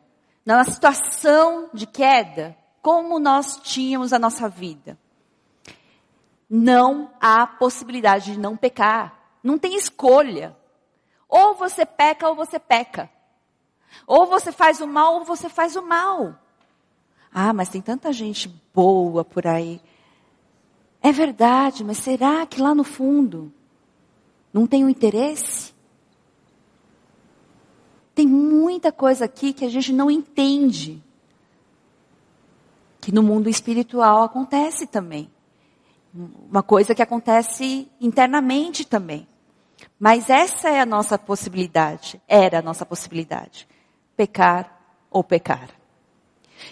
na 0.45 0.65
situação 0.65 1.71
de 1.73 1.87
queda, 1.87 2.57
como 2.81 3.19
nós 3.19 3.57
tínhamos 3.63 4.13
a 4.13 4.19
nossa 4.19 4.49
vida? 4.49 4.99
não 6.55 7.11
há 7.19 7.47
possibilidade 7.47 8.33
de 8.33 8.39
não 8.39 8.59
pecar. 8.59 9.19
Não 9.43 9.57
tem 9.57 9.75
escolha. 9.75 10.55
Ou 11.27 11.55
você 11.55 11.87
peca 11.87 12.29
ou 12.29 12.35
você 12.35 12.59
peca. 12.59 13.09
Ou 14.07 14.27
você 14.27 14.53
faz 14.53 14.83
o 14.83 14.87
mal 14.87 15.15
ou 15.15 15.25
você 15.25 15.49
faz 15.49 15.77
o 15.77 15.83
mal. 15.83 16.39
Ah, 17.33 17.53
mas 17.53 17.69
tem 17.69 17.81
tanta 17.81 18.13
gente 18.13 18.53
boa 18.75 19.25
por 19.25 19.47
aí. 19.47 19.81
É 21.01 21.11
verdade, 21.11 21.83
mas 21.83 21.99
será 21.99 22.47
que 22.47 22.61
lá 22.61 22.75
no 22.75 22.85
fundo 22.85 23.53
não 24.53 24.67
tem 24.67 24.85
um 24.85 24.89
interesse? 24.89 25.73
Tem 28.15 28.27
muita 28.27 28.93
coisa 28.93 29.25
aqui 29.25 29.53
que 29.53 29.65
a 29.65 29.71
gente 29.71 29.93
não 29.93 30.11
entende. 30.11 31.03
Que 33.01 33.11
no 33.11 33.23
mundo 33.23 33.49
espiritual 33.49 34.23
acontece 34.23 34.87
também 34.87 35.31
uma 36.15 36.63
coisa 36.63 36.95
que 36.95 37.03
acontece 37.03 37.91
internamente 38.01 38.85
também. 38.85 39.27
Mas 39.99 40.29
essa 40.29 40.69
é 40.69 40.81
a 40.81 40.87
nossa 40.87 41.19
possibilidade, 41.19 42.21
era 42.29 42.59
a 42.59 42.63
nossa 42.63 42.85
possibilidade. 42.85 43.67
Pecar 44.17 44.81
ou 45.11 45.25
pecar. 45.25 45.71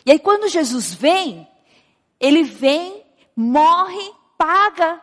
E 0.04 0.12
aí 0.12 0.18
quando 0.18 0.48
Jesus 0.48 0.94
vem, 0.94 1.46
ele 2.18 2.42
vem, 2.42 3.04
morre, 3.34 4.12
paga 4.36 5.00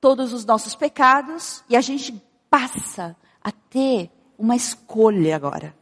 todos 0.00 0.32
os 0.32 0.44
nossos 0.44 0.74
pecados 0.74 1.64
e 1.68 1.76
a 1.76 1.80
gente 1.80 2.22
passa 2.50 3.16
a 3.42 3.50
ter 3.50 4.10
uma 4.38 4.56
escolha 4.56 5.36
agora. 5.36 5.74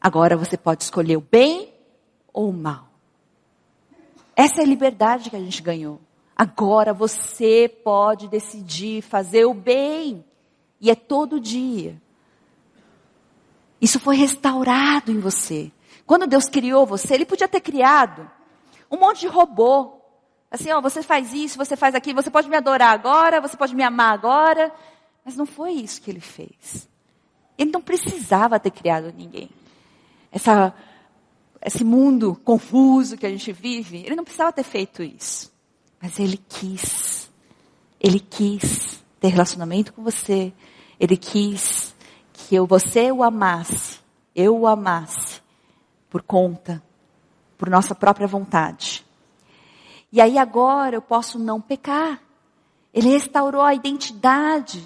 Agora 0.00 0.36
você 0.36 0.56
pode 0.56 0.82
escolher 0.82 1.16
o 1.16 1.20
bem 1.20 1.72
ou 2.32 2.50
o 2.50 2.52
mal. 2.52 2.88
Essa 4.34 4.62
é 4.62 4.64
a 4.64 4.66
liberdade 4.66 5.28
que 5.28 5.36
a 5.36 5.40
gente 5.40 5.60
ganhou. 5.60 6.00
Agora 6.34 6.94
você 6.94 7.68
pode 7.84 8.28
decidir 8.28 9.02
fazer 9.02 9.44
o 9.44 9.52
bem. 9.52 10.24
E 10.80 10.90
é 10.90 10.94
todo 10.94 11.38
dia. 11.38 12.00
Isso 13.80 14.00
foi 14.00 14.16
restaurado 14.16 15.12
em 15.12 15.20
você. 15.20 15.70
Quando 16.10 16.26
Deus 16.26 16.48
criou 16.48 16.84
você, 16.84 17.14
Ele 17.14 17.24
podia 17.24 17.46
ter 17.46 17.60
criado 17.60 18.28
um 18.90 18.98
monte 18.98 19.20
de 19.20 19.28
robô. 19.28 19.92
Assim, 20.50 20.68
ó, 20.72 20.80
você 20.80 21.04
faz 21.04 21.32
isso, 21.32 21.56
você 21.56 21.76
faz 21.76 21.94
aquilo, 21.94 22.20
você 22.20 22.28
pode 22.28 22.48
me 22.48 22.56
adorar 22.56 22.92
agora, 22.92 23.40
você 23.40 23.56
pode 23.56 23.76
me 23.76 23.84
amar 23.84 24.12
agora. 24.12 24.74
Mas 25.24 25.36
não 25.36 25.46
foi 25.46 25.70
isso 25.70 26.02
que 26.02 26.10
Ele 26.10 26.18
fez. 26.18 26.88
Ele 27.56 27.70
não 27.70 27.80
precisava 27.80 28.58
ter 28.58 28.72
criado 28.72 29.14
ninguém. 29.16 29.50
Essa, 30.32 30.74
esse 31.64 31.84
mundo 31.84 32.34
confuso 32.44 33.16
que 33.16 33.24
a 33.24 33.30
gente 33.30 33.52
vive, 33.52 33.98
Ele 33.98 34.16
não 34.16 34.24
precisava 34.24 34.52
ter 34.52 34.64
feito 34.64 35.04
isso. 35.04 35.52
Mas 36.02 36.18
ele 36.18 36.40
quis. 36.48 37.30
Ele 38.00 38.18
quis 38.18 39.00
ter 39.20 39.28
relacionamento 39.28 39.92
com 39.92 40.02
você. 40.02 40.52
Ele 40.98 41.16
quis 41.16 41.94
que 42.32 42.56
eu, 42.56 42.66
você 42.66 43.12
o 43.12 43.22
amasse. 43.22 44.00
Eu 44.34 44.58
o 44.58 44.66
amasse. 44.66 45.39
Por 46.10 46.22
conta. 46.22 46.82
Por 47.56 47.70
nossa 47.70 47.94
própria 47.94 48.26
vontade. 48.26 49.06
E 50.12 50.20
aí 50.20 50.36
agora 50.36 50.96
eu 50.96 51.02
posso 51.02 51.38
não 51.38 51.60
pecar. 51.60 52.20
Ele 52.92 53.08
restaurou 53.08 53.62
a 53.62 53.74
identidade. 53.74 54.82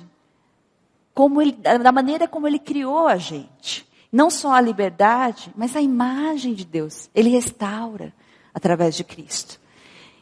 Como 1.15 1.41
ele, 1.41 1.53
da 1.53 1.91
maneira 1.91 2.29
como 2.29 2.47
ele 2.47 2.59
criou 2.59 3.09
a 3.09 3.17
gente. 3.17 3.89
Não 4.13 4.31
só 4.31 4.53
a 4.53 4.61
liberdade, 4.61 5.53
mas 5.57 5.75
a 5.75 5.81
imagem 5.81 6.55
de 6.55 6.65
Deus. 6.65 7.11
Ele 7.15 7.31
restaura 7.31 8.13
através 8.53 8.95
de 8.95 9.03
Cristo. 9.03 9.61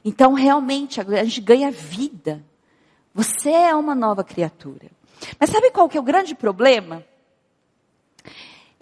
Então, 0.04 0.32
realmente, 0.32 1.00
a 1.00 1.24
gente 1.24 1.40
ganha 1.40 1.70
vida. 1.70 2.42
Você 3.14 3.50
é 3.50 3.74
uma 3.74 3.94
nova 3.94 4.24
criatura. 4.24 4.90
Mas 5.38 5.50
sabe 5.50 5.70
qual 5.70 5.88
que 5.88 5.96
é 5.96 6.00
o 6.00 6.04
grande 6.04 6.34
problema? 6.34 7.04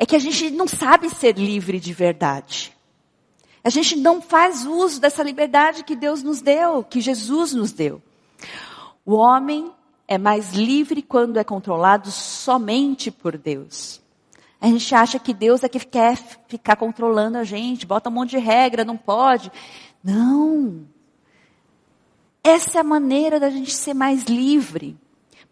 É 0.01 0.07
que 0.07 0.17
a 0.17 0.19
gente 0.19 0.51
não 0.51 0.67
sabe 0.67 1.11
ser 1.11 1.37
livre 1.39 1.79
de 1.79 1.93
verdade. 1.93 2.75
A 3.63 3.69
gente 3.69 3.97
não 3.97 4.23
faz 4.23 4.65
uso 4.65 4.99
dessa 4.99 5.23
liberdade 5.23 5.85
que 5.85 5.95
Deus 5.95 6.23
nos 6.23 6.41
deu, 6.41 6.83
que 6.83 7.03
Jesus 7.03 7.53
nos 7.53 7.71
deu. 7.71 8.01
O 9.05 9.13
homem 9.13 9.71
é 10.09 10.17
mais 10.17 10.55
livre 10.55 11.03
quando 11.03 11.39
é 11.39 11.45
controlado 11.45 12.11
somente 12.11 13.11
por 13.11 13.37
Deus. 13.37 14.01
A 14.59 14.69
gente 14.69 14.95
acha 14.95 15.19
que 15.19 15.35
Deus 15.35 15.63
é 15.65 15.69
que 15.69 15.79
quer 15.81 16.17
ficar 16.49 16.77
controlando 16.77 17.37
a 17.37 17.45
gente, 17.45 17.85
bota 17.87 18.09
um 18.09 18.13
monte 18.13 18.31
de 18.31 18.39
regra, 18.39 18.87
não 18.87 18.97
pode. 18.97 19.53
Não. 20.03 20.87
Essa 22.43 22.79
é 22.79 22.81
a 22.81 22.85
maneira 22.85 23.39
da 23.39 23.51
gente 23.51 23.75
ser 23.75 23.93
mais 23.93 24.25
livre. 24.25 24.97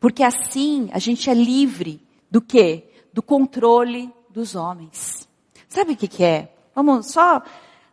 Porque 0.01 0.23
assim 0.23 0.89
a 0.91 0.99
gente 0.99 1.29
é 1.29 1.35
livre 1.35 2.01
do 2.31 2.41
quê? 2.41 2.85
Do 3.13 3.23
controle 3.23 4.11
dos 4.31 4.55
homens. 4.55 5.29
Sabe 5.69 5.93
o 5.93 5.97
que, 5.97 6.09
que 6.09 6.25
é? 6.25 6.53
Vamos 6.75 7.13
só 7.13 7.43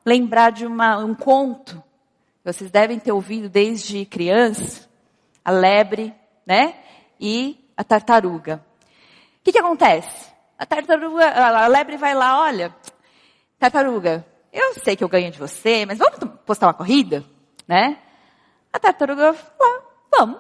lembrar 0.06 0.52
de 0.52 0.66
uma, 0.66 0.98
um 0.98 1.14
conto. 1.14 1.84
Vocês 2.44 2.70
devem 2.70 3.00
ter 3.00 3.12
ouvido 3.12 3.50
desde 3.50 4.06
criança. 4.06 4.88
A 5.44 5.52
lebre, 5.52 6.14
né? 6.46 6.76
E 7.20 7.70
a 7.76 7.84
tartaruga. 7.84 8.64
O 9.40 9.44
que, 9.44 9.52
que 9.52 9.60
acontece? 9.60 10.32
A 10.58 10.66
tartaruga, 10.66 11.30
a 11.30 11.68
lebre 11.68 11.98
vai 11.98 12.14
lá, 12.14 12.42
olha, 12.42 12.74
tartaruga, 13.60 14.26
eu 14.52 14.74
sei 14.76 14.96
que 14.96 15.04
eu 15.04 15.10
ganho 15.10 15.30
de 15.30 15.38
você, 15.38 15.86
mas 15.86 16.00
vamos 16.00 16.18
postar 16.46 16.68
uma 16.68 16.74
corrida, 16.74 17.26
né? 17.68 17.98
A 18.72 18.80
tartaruga 18.80 19.36
vamos. 20.12 20.40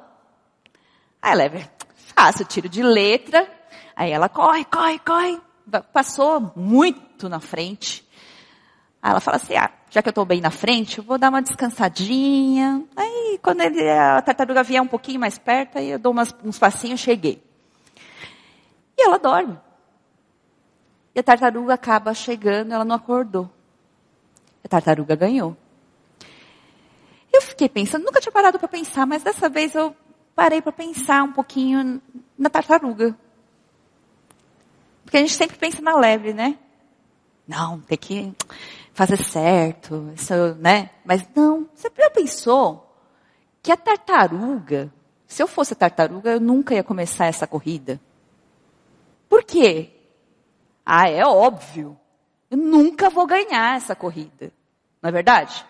Aí 1.21 1.31
ela 1.31 1.43
é, 1.43 1.69
faço 2.15 2.45
tiro 2.45 2.69
de 2.69 2.81
letra. 2.81 3.47
Aí 3.95 4.11
ela 4.11 4.29
corre, 4.29 4.63
corre, 4.65 4.99
corre. 4.99 5.41
Passou 5.91 6.51
muito 6.55 7.27
na 7.27 7.39
frente. 7.39 8.07
Aí 9.01 9.11
ela 9.11 9.19
fala 9.19 9.37
assim, 9.37 9.55
ah, 9.55 9.69
já 9.89 10.01
que 10.01 10.07
eu 10.07 10.11
estou 10.11 10.25
bem 10.25 10.41
na 10.41 10.51
frente, 10.51 10.97
eu 10.97 11.03
vou 11.03 11.17
dar 11.17 11.29
uma 11.29 11.41
descansadinha. 11.41 12.83
Aí 12.95 13.39
quando 13.41 13.61
ele, 13.61 13.87
a 13.89 14.21
tartaruga 14.21 14.63
vier 14.63 14.81
um 14.81 14.87
pouquinho 14.87 15.19
mais 15.19 15.37
perto, 15.37 15.77
aí 15.77 15.91
eu 15.91 15.99
dou 15.99 16.11
umas, 16.11 16.35
uns 16.43 16.57
passinhos, 16.57 16.99
cheguei. 16.99 17.43
E 18.97 19.01
ela 19.01 19.19
dorme. 19.19 19.59
E 21.13 21.19
a 21.19 21.23
tartaruga 21.23 21.73
acaba 21.73 22.13
chegando, 22.13 22.73
ela 22.73 22.83
não 22.83 22.95
acordou. 22.95 23.49
A 24.63 24.67
tartaruga 24.67 25.15
ganhou. 25.15 25.55
Eu 27.31 27.41
fiquei 27.41 27.69
pensando, 27.69 28.03
nunca 28.05 28.19
tinha 28.19 28.31
parado 28.31 28.57
para 28.57 28.67
pensar, 28.67 29.05
mas 29.05 29.21
dessa 29.21 29.47
vez 29.49 29.75
eu 29.75 29.95
parei 30.33 30.61
para 30.61 30.71
pensar 30.71 31.23
um 31.23 31.31
pouquinho 31.31 32.01
na 32.37 32.49
tartaruga. 32.49 33.15
Porque 35.05 35.17
a 35.17 35.19
gente 35.21 35.33
sempre 35.33 35.55
pensa 35.57 35.81
na 35.81 35.95
leve, 35.95 36.33
né? 36.33 36.57
Não, 37.47 37.79
tem 37.79 37.97
que 37.97 38.33
fazer 38.91 39.23
certo, 39.23 40.11
isso, 40.15 40.33
né? 40.55 40.89
Mas 41.05 41.23
não, 41.35 41.69
você 41.73 41.89
já 41.95 42.09
pensou 42.09 42.91
que 43.61 43.71
a 43.71 43.77
tartaruga, 43.77 44.91
se 45.27 45.43
eu 45.43 45.47
fosse 45.47 45.73
a 45.73 45.75
tartaruga, 45.75 46.31
eu 46.31 46.39
nunca 46.39 46.73
ia 46.73 46.83
começar 46.83 47.27
essa 47.27 47.45
corrida. 47.45 48.01
Por 49.29 49.43
quê? 49.43 49.91
Ah, 50.85 51.09
é 51.09 51.25
óbvio. 51.25 51.97
Eu 52.49 52.57
nunca 52.57 53.09
vou 53.09 53.27
ganhar 53.27 53.77
essa 53.77 53.95
corrida. 53.95 54.51
Não 55.01 55.09
é 55.09 55.11
verdade? 55.11 55.65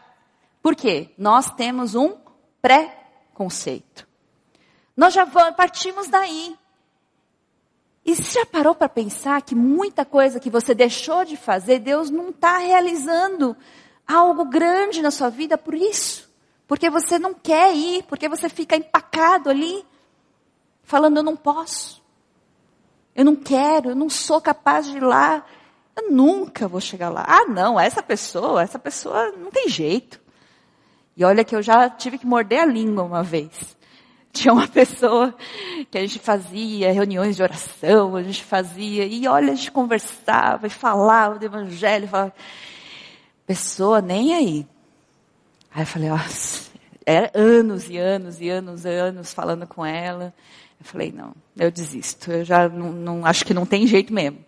Por 0.61 0.75
quê? 0.75 1.09
Nós 1.17 1.49
temos 1.51 1.93
um 1.93 2.17
pré-conceito. 2.61 4.07
Nós 4.95 5.13
já 5.13 5.25
partimos 5.25 6.07
daí. 6.07 6.57
E 8.05 8.15
você 8.15 8.39
já 8.39 8.45
parou 8.45 8.75
para 8.75 8.88
pensar 8.88 9.41
que 9.41 9.55
muita 9.55 10.05
coisa 10.05 10.39
que 10.39 10.50
você 10.50 10.75
deixou 10.75 11.25
de 11.25 11.35
fazer, 11.35 11.79
Deus 11.79 12.12
não 12.12 12.29
está 12.29 12.59
realizando 12.59 13.57
algo 14.07 14.45
grande 14.45 15.01
na 15.01 15.09
sua 15.09 15.29
vida 15.29 15.57
por 15.57 15.74
isso? 15.74 16.29
Porque 16.67 16.88
você 16.88 17.17
não 17.17 17.33
quer 17.33 17.75
ir, 17.75 18.03
porque 18.03 18.29
você 18.29 18.47
fica 18.47 18.75
empacado 18.75 19.50
ali, 19.50 19.83
falando: 20.83 21.17
eu 21.17 21.24
não 21.24 21.35
posso, 21.35 22.03
eu 23.15 23.25
não 23.25 23.35
quero, 23.35 23.89
eu 23.89 23.95
não 23.95 24.09
sou 24.09 24.39
capaz 24.39 24.85
de 24.85 24.97
ir 24.97 25.03
lá, 25.03 25.43
eu 25.95 26.12
nunca 26.12 26.67
vou 26.67 26.79
chegar 26.79 27.09
lá. 27.09 27.25
Ah, 27.27 27.45
não, 27.47 27.79
essa 27.79 28.03
pessoa, 28.03 28.62
essa 28.62 28.77
pessoa 28.77 29.31
não 29.31 29.50
tem 29.50 29.67
jeito. 29.67 30.21
E 31.17 31.24
olha 31.24 31.43
que 31.43 31.55
eu 31.55 31.62
já 31.62 31.89
tive 31.89 32.17
que 32.19 32.25
morder 32.25 32.59
a 32.62 32.65
língua 32.65 33.03
uma 33.03 33.24
vez. 33.24 33.75
Tinha 34.35 34.53
uma 34.53 34.67
pessoa 34.69 35.33
que 35.89 35.97
a 35.97 36.01
gente 36.01 36.19
fazia 36.19 36.91
reuniões 36.91 37.37
de 37.37 37.41
oração, 37.41 38.15
a 38.15 38.21
gente 38.21 38.43
fazia, 38.43 39.05
e 39.05 39.27
olha, 39.27 39.53
a 39.53 39.55
gente 39.55 39.71
conversava 39.71 40.67
e 40.67 40.69
falava 40.69 41.39
do 41.39 41.45
evangelho, 41.45 42.07
falava, 42.07 42.33
pessoa 43.47 44.01
nem 44.01 44.33
aí. 44.33 44.67
Aí 45.73 45.83
eu 45.83 45.87
falei, 45.87 46.09
nossa, 46.09 46.69
era 47.05 47.31
anos 47.33 47.89
e 47.89 47.97
anos 47.97 48.41
e 48.41 48.49
anos 48.49 48.83
e 48.83 48.89
anos 48.89 49.33
falando 49.33 49.65
com 49.65 49.85
ela. 49.85 50.33
Eu 50.79 50.85
falei, 50.85 51.11
não, 51.11 51.33
eu 51.57 51.71
desisto, 51.71 52.31
eu 52.31 52.43
já 52.43 52.67
não, 52.67 52.91
não 52.91 53.25
acho 53.25 53.45
que 53.45 53.53
não 53.53 53.65
tem 53.65 53.87
jeito 53.87 54.13
mesmo. 54.13 54.43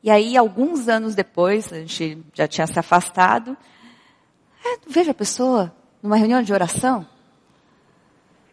E 0.00 0.10
aí, 0.10 0.36
alguns 0.36 0.88
anos 0.88 1.16
depois, 1.16 1.72
a 1.72 1.80
gente 1.80 2.24
já 2.32 2.46
tinha 2.46 2.66
se 2.68 2.78
afastado, 2.78 3.56
é, 4.64 4.78
veja 4.86 5.10
a 5.10 5.14
pessoa 5.14 5.74
numa 6.00 6.16
reunião 6.16 6.40
de 6.40 6.52
oração, 6.52 7.04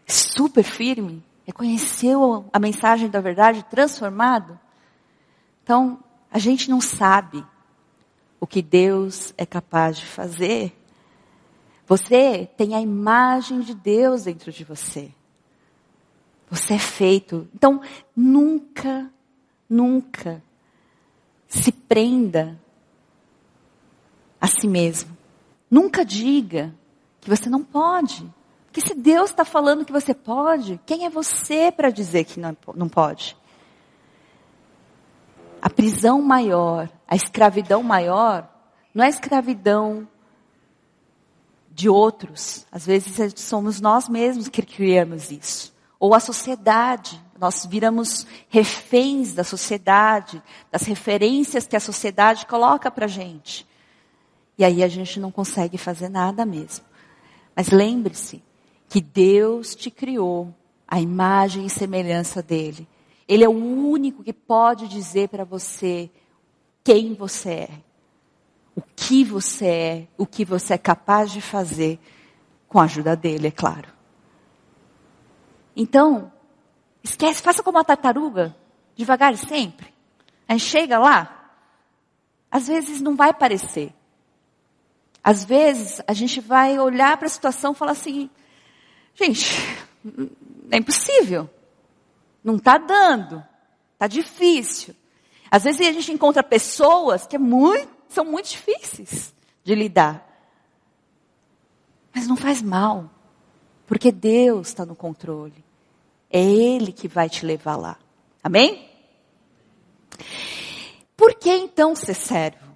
super 0.05 0.63
firme, 0.63 1.23
reconheceu 1.45 2.45
a 2.51 2.59
mensagem 2.59 3.09
da 3.09 3.19
verdade, 3.19 3.65
transformado. 3.69 4.59
Então, 5.63 5.99
a 6.31 6.39
gente 6.39 6.69
não 6.69 6.81
sabe 6.81 7.45
o 8.39 8.47
que 8.47 8.61
Deus 8.61 9.33
é 9.37 9.45
capaz 9.45 9.97
de 9.97 10.05
fazer. 10.05 10.75
Você 11.87 12.49
tem 12.57 12.75
a 12.75 12.81
imagem 12.81 13.61
de 13.61 13.73
Deus 13.73 14.23
dentro 14.23 14.51
de 14.51 14.63
você. 14.63 15.11
Você 16.49 16.73
é 16.73 16.79
feito. 16.79 17.47
Então, 17.53 17.81
nunca, 18.15 19.11
nunca 19.69 20.43
se 21.47 21.71
prenda 21.71 22.59
a 24.39 24.47
si 24.47 24.67
mesmo. 24.67 25.15
Nunca 25.69 26.05
diga 26.05 26.73
que 27.21 27.29
você 27.29 27.49
não 27.49 27.63
pode. 27.63 28.31
Porque 28.75 28.89
se 28.89 28.93
Deus 28.93 29.29
está 29.29 29.45
falando 29.45 29.85
que 29.85 29.91
você 29.93 30.13
pode, 30.13 30.77
quem 30.85 31.05
é 31.05 31.09
você 31.09 31.71
para 31.71 31.89
dizer 31.89 32.25
que 32.25 32.41
não, 32.41 32.57
não 32.75 32.89
pode? 32.89 33.37
A 35.61 35.69
prisão 35.69 36.21
maior, 36.21 36.89
a 37.07 37.15
escravidão 37.15 37.81
maior, 37.81 38.45
não 38.93 39.01
é 39.01 39.07
escravidão 39.07 40.05
de 41.71 41.87
outros. 41.87 42.67
Às 42.69 42.85
vezes 42.85 43.17
é, 43.17 43.29
somos 43.29 43.79
nós 43.79 44.09
mesmos 44.09 44.49
que 44.49 44.61
criamos 44.61 45.31
isso. 45.31 45.73
Ou 45.97 46.13
a 46.13 46.19
sociedade. 46.19 47.23
Nós 47.39 47.65
viramos 47.65 48.27
reféns 48.49 49.31
da 49.31 49.45
sociedade, 49.45 50.43
das 50.69 50.81
referências 50.81 51.65
que 51.65 51.77
a 51.77 51.79
sociedade 51.79 52.45
coloca 52.45 52.91
para 52.91 53.07
gente. 53.07 53.65
E 54.57 54.65
aí 54.65 54.83
a 54.83 54.87
gente 54.89 55.17
não 55.17 55.31
consegue 55.31 55.77
fazer 55.77 56.09
nada 56.09 56.45
mesmo. 56.45 56.83
Mas 57.55 57.69
lembre-se, 57.69 58.43
que 58.89 59.01
Deus 59.01 59.75
te 59.75 59.89
criou 59.89 60.53
a 60.87 60.99
imagem 60.99 61.65
e 61.65 61.69
semelhança 61.69 62.41
dele. 62.41 62.87
Ele 63.27 63.43
é 63.43 63.49
o 63.49 63.51
único 63.51 64.23
que 64.23 64.33
pode 64.33 64.87
dizer 64.87 65.29
para 65.29 65.43
você 65.43 66.09
quem 66.83 67.13
você 67.13 67.49
é, 67.51 67.69
o 68.75 68.81
que 68.81 69.23
você 69.23 69.65
é, 69.65 70.07
o 70.17 70.25
que 70.25 70.45
você 70.45 70.75
é 70.75 70.77
capaz 70.77 71.31
de 71.31 71.41
fazer 71.41 71.99
com 72.67 72.79
a 72.79 72.83
ajuda 72.83 73.15
dele, 73.15 73.47
é 73.47 73.51
claro. 73.51 73.89
Então, 75.75 76.31
esquece, 77.03 77.41
faça 77.41 77.63
como 77.63 77.79
a 77.79 77.83
tartaruga, 77.83 78.55
devagar 78.95 79.33
e 79.33 79.37
sempre. 79.37 79.93
A 80.47 80.53
gente 80.53 80.65
chega 80.65 80.99
lá, 80.99 81.51
às 82.51 82.67
vezes 82.67 83.01
não 83.01 83.15
vai 83.15 83.33
parecer. 83.33 83.93
Às 85.23 85.43
vezes 85.43 86.01
a 86.05 86.13
gente 86.13 86.39
vai 86.39 86.77
olhar 86.79 87.17
para 87.17 87.25
a 87.25 87.29
situação 87.29 87.71
e 87.71 87.75
falar 87.75 87.93
assim, 87.93 88.29
Gente, 89.15 89.49
é 90.69 90.77
impossível. 90.77 91.49
Não 92.43 92.57
está 92.57 92.77
dando. 92.77 93.43
Está 93.93 94.07
difícil. 94.07 94.95
Às 95.49 95.63
vezes 95.63 95.87
a 95.87 95.91
gente 95.91 96.11
encontra 96.11 96.43
pessoas 96.43 97.25
que 97.25 97.35
é 97.35 97.39
muito, 97.39 97.89
são 98.09 98.25
muito 98.25 98.49
difíceis 98.49 99.33
de 99.63 99.73
lidar. 99.73 100.23
Mas 102.13 102.27
não 102.27 102.35
faz 102.35 102.61
mal. 102.61 103.09
Porque 103.87 104.11
Deus 104.11 104.67
está 104.67 104.85
no 104.85 104.95
controle. 104.95 105.63
É 106.29 106.41
Ele 106.41 106.91
que 106.91 107.07
vai 107.07 107.29
te 107.29 107.45
levar 107.45 107.77
lá. 107.77 107.97
Amém? 108.43 108.89
Por 111.15 111.35
que 111.35 111.49
então 111.49 111.95
ser 111.95 112.13
servo? 112.13 112.75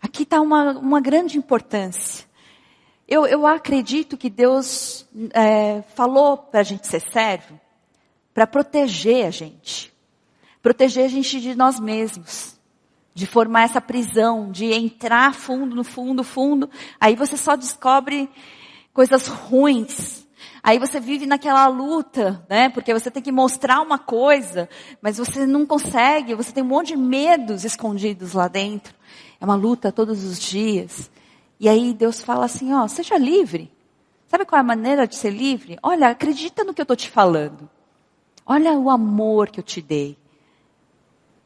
Aqui 0.00 0.24
está 0.24 0.40
uma, 0.40 0.72
uma 0.72 1.00
grande 1.00 1.36
importância. 1.38 2.26
Eu, 3.10 3.26
eu 3.26 3.44
acredito 3.44 4.16
que 4.16 4.30
Deus 4.30 5.04
é, 5.32 5.82
falou 5.96 6.36
para 6.36 6.60
a 6.60 6.62
gente 6.62 6.86
ser 6.86 7.02
servo 7.10 7.58
para 8.32 8.46
proteger 8.46 9.26
a 9.26 9.30
gente. 9.32 9.92
Proteger 10.62 11.06
a 11.06 11.08
gente 11.08 11.40
de 11.40 11.56
nós 11.56 11.80
mesmos. 11.80 12.54
De 13.12 13.26
formar 13.26 13.64
essa 13.64 13.80
prisão, 13.80 14.52
de 14.52 14.72
entrar 14.72 15.34
fundo, 15.34 15.74
no 15.74 15.82
fundo, 15.82 16.22
fundo. 16.22 16.70
Aí 17.00 17.16
você 17.16 17.36
só 17.36 17.56
descobre 17.56 18.30
coisas 18.92 19.26
ruins. 19.26 20.24
Aí 20.62 20.78
você 20.78 21.00
vive 21.00 21.26
naquela 21.26 21.66
luta, 21.66 22.46
né? 22.48 22.68
Porque 22.68 22.94
você 22.94 23.10
tem 23.10 23.20
que 23.20 23.32
mostrar 23.32 23.80
uma 23.80 23.98
coisa, 23.98 24.68
mas 25.02 25.18
você 25.18 25.46
não 25.46 25.66
consegue, 25.66 26.36
você 26.36 26.52
tem 26.52 26.62
um 26.62 26.68
monte 26.68 26.88
de 26.88 26.96
medos 26.96 27.64
escondidos 27.64 28.34
lá 28.34 28.46
dentro. 28.46 28.94
É 29.40 29.44
uma 29.44 29.56
luta 29.56 29.90
todos 29.90 30.22
os 30.22 30.38
dias. 30.38 31.10
E 31.60 31.68
aí 31.68 31.92
Deus 31.92 32.22
fala 32.22 32.46
assim, 32.46 32.72
ó, 32.72 32.88
seja 32.88 33.18
livre. 33.18 33.70
Sabe 34.26 34.46
qual 34.46 34.56
é 34.56 34.60
a 34.60 34.64
maneira 34.64 35.06
de 35.06 35.14
ser 35.14 35.30
livre? 35.30 35.78
Olha, 35.82 36.08
acredita 36.08 36.64
no 36.64 36.72
que 36.72 36.80
eu 36.80 36.84
estou 36.84 36.96
te 36.96 37.10
falando. 37.10 37.68
Olha 38.46 38.72
o 38.72 38.88
amor 38.88 39.50
que 39.50 39.60
eu 39.60 39.64
te 39.64 39.82
dei. 39.82 40.16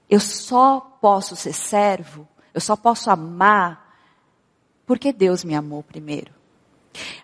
Eu 0.09 0.21
só 0.21 0.81
posso 1.01 1.35
ser 1.35 1.53
servo, 1.53 2.29
eu 2.53 2.61
só 2.61 2.77
posso 2.77 3.11
amar 3.11 3.97
porque 4.87 5.13
Deus 5.13 5.43
me 5.43 5.55
amou 5.55 5.83
primeiro. 5.83 6.33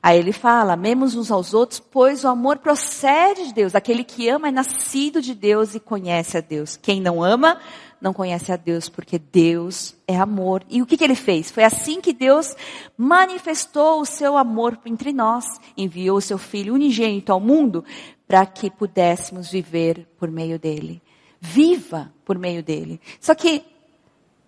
Aí 0.03 0.19
ele 0.19 0.33
fala, 0.33 0.73
amemos 0.73 1.15
uns 1.15 1.31
aos 1.31 1.55
outros, 1.55 1.79
pois 1.79 2.25
o 2.25 2.29
amor 2.29 2.59
procede 2.59 3.49
de 3.49 3.55
Deus. 3.55 3.75
Aquele 3.75 4.03
que 4.03 4.29
ama 4.29 4.49
é 4.49 4.51
nascido 4.51 5.23
de 5.23 5.35
Deus 5.35 5.75
e 5.75 5.81
conhece 5.81 6.37
a 6.37 6.41
Deus. 6.41 6.77
Quem 6.77 7.01
não 7.01 7.23
ama, 7.23 7.61
não 8.01 8.15
conhece 8.15 8.51
a 8.51 8.57
Deus, 8.57 8.89
porque 8.89 9.19
Deus 9.19 9.95
é 10.09 10.17
amor. 10.17 10.65
E 10.69 10.81
o 10.81 10.87
que, 10.87 10.97
que 10.97 11.05
ele 11.05 11.15
fez? 11.15 11.51
Foi 11.51 11.63
assim 11.63 12.01
que 12.01 12.13
Deus 12.13 12.57
manifestou 12.97 14.01
o 14.01 14.07
seu 14.07 14.39
amor 14.39 14.79
entre 14.87 15.13
nós. 15.13 15.45
Enviou 15.77 16.17
o 16.17 16.23
seu 16.23 16.39
Filho 16.39 16.75
unigênito 16.75 17.33
ao 17.33 17.39
mundo 17.39 17.85
para 18.27 18.47
que 18.47 18.71
pudéssemos 18.71 19.51
viver 19.51 20.07
por 20.19 20.31
meio 20.31 20.59
dele. 20.59 21.03
Viva 21.41 22.13
por 22.25 22.39
meio 22.39 22.63
dele. 22.63 23.01
Só 23.21 23.35
que 23.35 23.63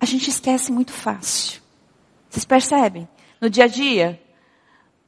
a 0.01 0.07
gente 0.07 0.31
esquece 0.31 0.73
muito 0.73 0.93
fácil. 0.93 1.61
Vocês 2.31 2.45
percebem? 2.45 3.07
No 3.41 3.51
dia 3.51 3.65
a 3.65 3.69
dia, 3.69 4.21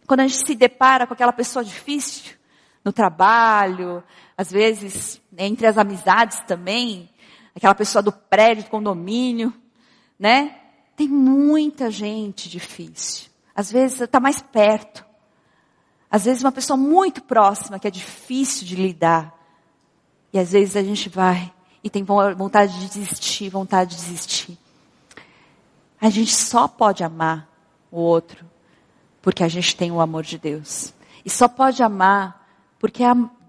quando 0.07 0.21
a 0.21 0.27
gente 0.27 0.47
se 0.47 0.55
depara 0.55 1.07
com 1.07 1.15
aquela 1.15 1.33
pessoa 1.33 1.65
difícil, 1.65 2.35
no 2.85 2.93
trabalho, 2.93 4.05
às 4.37 4.51
vezes 4.51 5.21
entre 5.37 5.67
as 5.67 5.79
amizades 5.79 6.41
também, 6.47 7.09
aquela 7.55 7.75
pessoa 7.75 8.03
do 8.03 8.13
prédio, 8.13 8.65
do 8.65 8.71
condomínio, 8.71 9.53
né? 10.19 10.57
Tem 10.97 11.09
muita 11.09 11.91
gente 11.91 12.49
difícil. 12.49 13.31
Às 13.55 13.71
vezes 13.71 14.01
está 14.01 14.19
mais 14.19 14.41
perto. 14.41 15.05
Às 16.11 16.25
vezes 16.25 16.43
uma 16.43 16.53
pessoa 16.53 16.77
muito 16.77 17.23
próxima, 17.23 17.79
que 17.79 17.89
é 17.89 17.91
difícil 17.91 18.67
de 18.67 18.77
lidar. 18.77 19.35
E 20.33 20.39
às 20.39 20.53
vezes 20.53 20.77
a 20.77 20.83
gente 20.83 21.09
vai 21.09 21.53
e 21.83 21.91
tem 21.91 22.03
vontade 22.03 22.79
de 22.81 22.89
desistir, 22.89 23.49
vontade 23.51 23.97
de 23.97 24.03
desistir. 24.03 24.59
A 26.01 26.09
gente 26.11 26.35
só 26.35 26.67
pode 26.67 27.05
amar 27.05 27.49
o 27.91 27.99
outro 28.01 28.45
porque 29.21 29.43
a 29.43 29.49
gente 29.49 29.75
tem 29.77 29.91
o 29.91 30.01
amor 30.01 30.23
de 30.23 30.39
Deus. 30.39 30.93
E 31.25 31.31
só 31.31 31.49
pode 31.49 31.83
amar 31.83 32.47
porque 32.79 33.03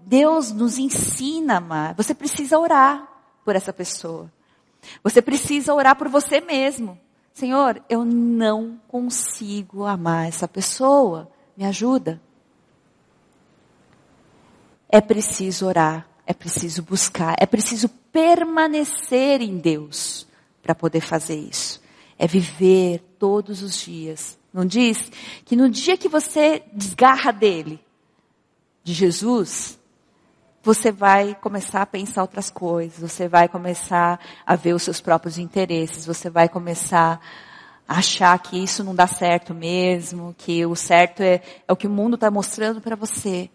Deus 0.04 0.52
nos 0.52 0.78
ensina 0.78 1.54
a 1.54 1.58
amar. 1.58 1.94
Você 1.94 2.14
precisa 2.14 2.58
orar 2.58 3.15
por 3.46 3.54
essa 3.54 3.72
pessoa. 3.72 4.28
Você 5.04 5.22
precisa 5.22 5.72
orar 5.72 5.94
por 5.94 6.08
você 6.08 6.40
mesmo. 6.40 6.98
Senhor, 7.32 7.80
eu 7.88 8.04
não 8.04 8.80
consigo 8.88 9.84
amar 9.84 10.26
essa 10.26 10.48
pessoa. 10.48 11.30
Me 11.56 11.64
ajuda. 11.64 12.20
É 14.88 15.00
preciso 15.00 15.66
orar, 15.66 16.08
é 16.26 16.34
preciso 16.34 16.82
buscar, 16.82 17.36
é 17.38 17.46
preciso 17.46 17.88
permanecer 17.88 19.40
em 19.40 19.58
Deus 19.58 20.26
para 20.60 20.74
poder 20.74 21.00
fazer 21.00 21.36
isso. 21.36 21.80
É 22.18 22.26
viver 22.26 22.98
todos 23.16 23.62
os 23.62 23.76
dias. 23.76 24.36
Não 24.52 24.64
diz 24.66 25.10
que 25.44 25.54
no 25.54 25.68
dia 25.70 25.96
que 25.96 26.08
você 26.08 26.64
desgarra 26.72 27.32
dele, 27.32 27.78
de 28.82 28.92
Jesus, 28.92 29.75
você 30.66 30.90
vai 30.90 31.36
começar 31.36 31.82
a 31.82 31.86
pensar 31.86 32.22
outras 32.22 32.50
coisas, 32.50 32.98
você 32.98 33.28
vai 33.28 33.48
começar 33.48 34.18
a 34.44 34.56
ver 34.56 34.74
os 34.74 34.82
seus 34.82 35.00
próprios 35.00 35.38
interesses, 35.38 36.04
você 36.04 36.28
vai 36.28 36.48
começar 36.48 37.20
a 37.86 37.98
achar 37.98 38.36
que 38.40 38.58
isso 38.58 38.82
não 38.82 38.92
dá 38.92 39.06
certo 39.06 39.54
mesmo, 39.54 40.34
que 40.36 40.66
o 40.66 40.74
certo 40.74 41.20
é, 41.20 41.40
é 41.68 41.72
o 41.72 41.76
que 41.76 41.86
o 41.86 41.90
mundo 41.90 42.16
está 42.16 42.32
mostrando 42.32 42.80
para 42.80 42.96
você. 42.96 43.48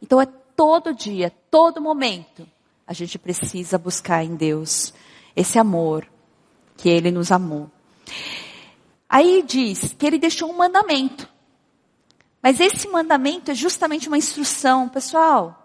Então 0.00 0.20
é 0.20 0.26
todo 0.54 0.94
dia, 0.94 1.32
todo 1.50 1.80
momento, 1.80 2.46
a 2.86 2.92
gente 2.92 3.18
precisa 3.18 3.76
buscar 3.76 4.22
em 4.22 4.36
Deus 4.36 4.94
esse 5.34 5.58
amor 5.58 6.06
que 6.76 6.88
Ele 6.88 7.10
nos 7.10 7.32
amou. 7.32 7.68
Aí 9.08 9.42
diz 9.44 9.96
que 9.98 10.06
Ele 10.06 10.16
deixou 10.16 10.48
um 10.48 10.56
mandamento. 10.56 11.28
Mas 12.40 12.60
esse 12.60 12.86
mandamento 12.86 13.50
é 13.50 13.54
justamente 13.54 14.06
uma 14.06 14.16
instrução, 14.16 14.88
pessoal. 14.88 15.61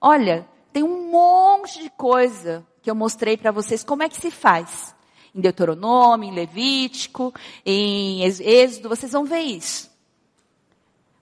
Olha, 0.00 0.46
tem 0.72 0.82
um 0.82 1.10
monte 1.10 1.82
de 1.82 1.90
coisa 1.90 2.64
que 2.82 2.90
eu 2.90 2.94
mostrei 2.94 3.36
para 3.36 3.50
vocês 3.50 3.82
como 3.82 4.02
é 4.02 4.08
que 4.08 4.20
se 4.20 4.30
faz. 4.30 4.94
Em 5.34 5.40
Deuteronômio, 5.40 6.28
em 6.28 6.34
Levítico, 6.34 7.34
em 7.64 8.22
Êxodo, 8.22 8.88
vocês 8.88 9.12
vão 9.12 9.24
ver 9.24 9.40
isso. 9.40 9.90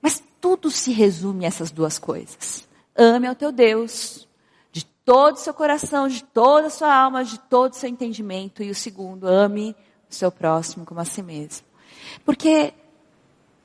Mas 0.01 0.23
tudo 0.41 0.71
se 0.71 0.93
resume 0.93 1.45
a 1.45 1.49
essas 1.49 1.71
duas 1.71 1.99
coisas. 1.99 2.69
Ame 2.95 3.27
ao 3.27 3.35
teu 3.35 3.51
Deus 3.51 4.29
de 4.71 4.85
todo 4.85 5.35
o 5.35 5.39
seu 5.39 5.55
coração, 5.55 6.07
de 6.07 6.23
toda 6.23 6.69
a 6.69 6.71
sua 6.71 6.95
alma, 6.95 7.25
de 7.25 7.39
todo 7.41 7.73
o 7.73 7.77
seu 7.77 7.89
entendimento. 7.89 8.63
E 8.63 8.71
o 8.71 8.75
segundo, 8.75 9.27
ame 9.27 9.75
o 10.09 10.15
seu 10.15 10.31
próximo 10.31 10.85
como 10.85 11.01
a 11.01 11.05
si 11.05 11.23
mesmo. 11.23 11.67
Porque, 12.25 12.73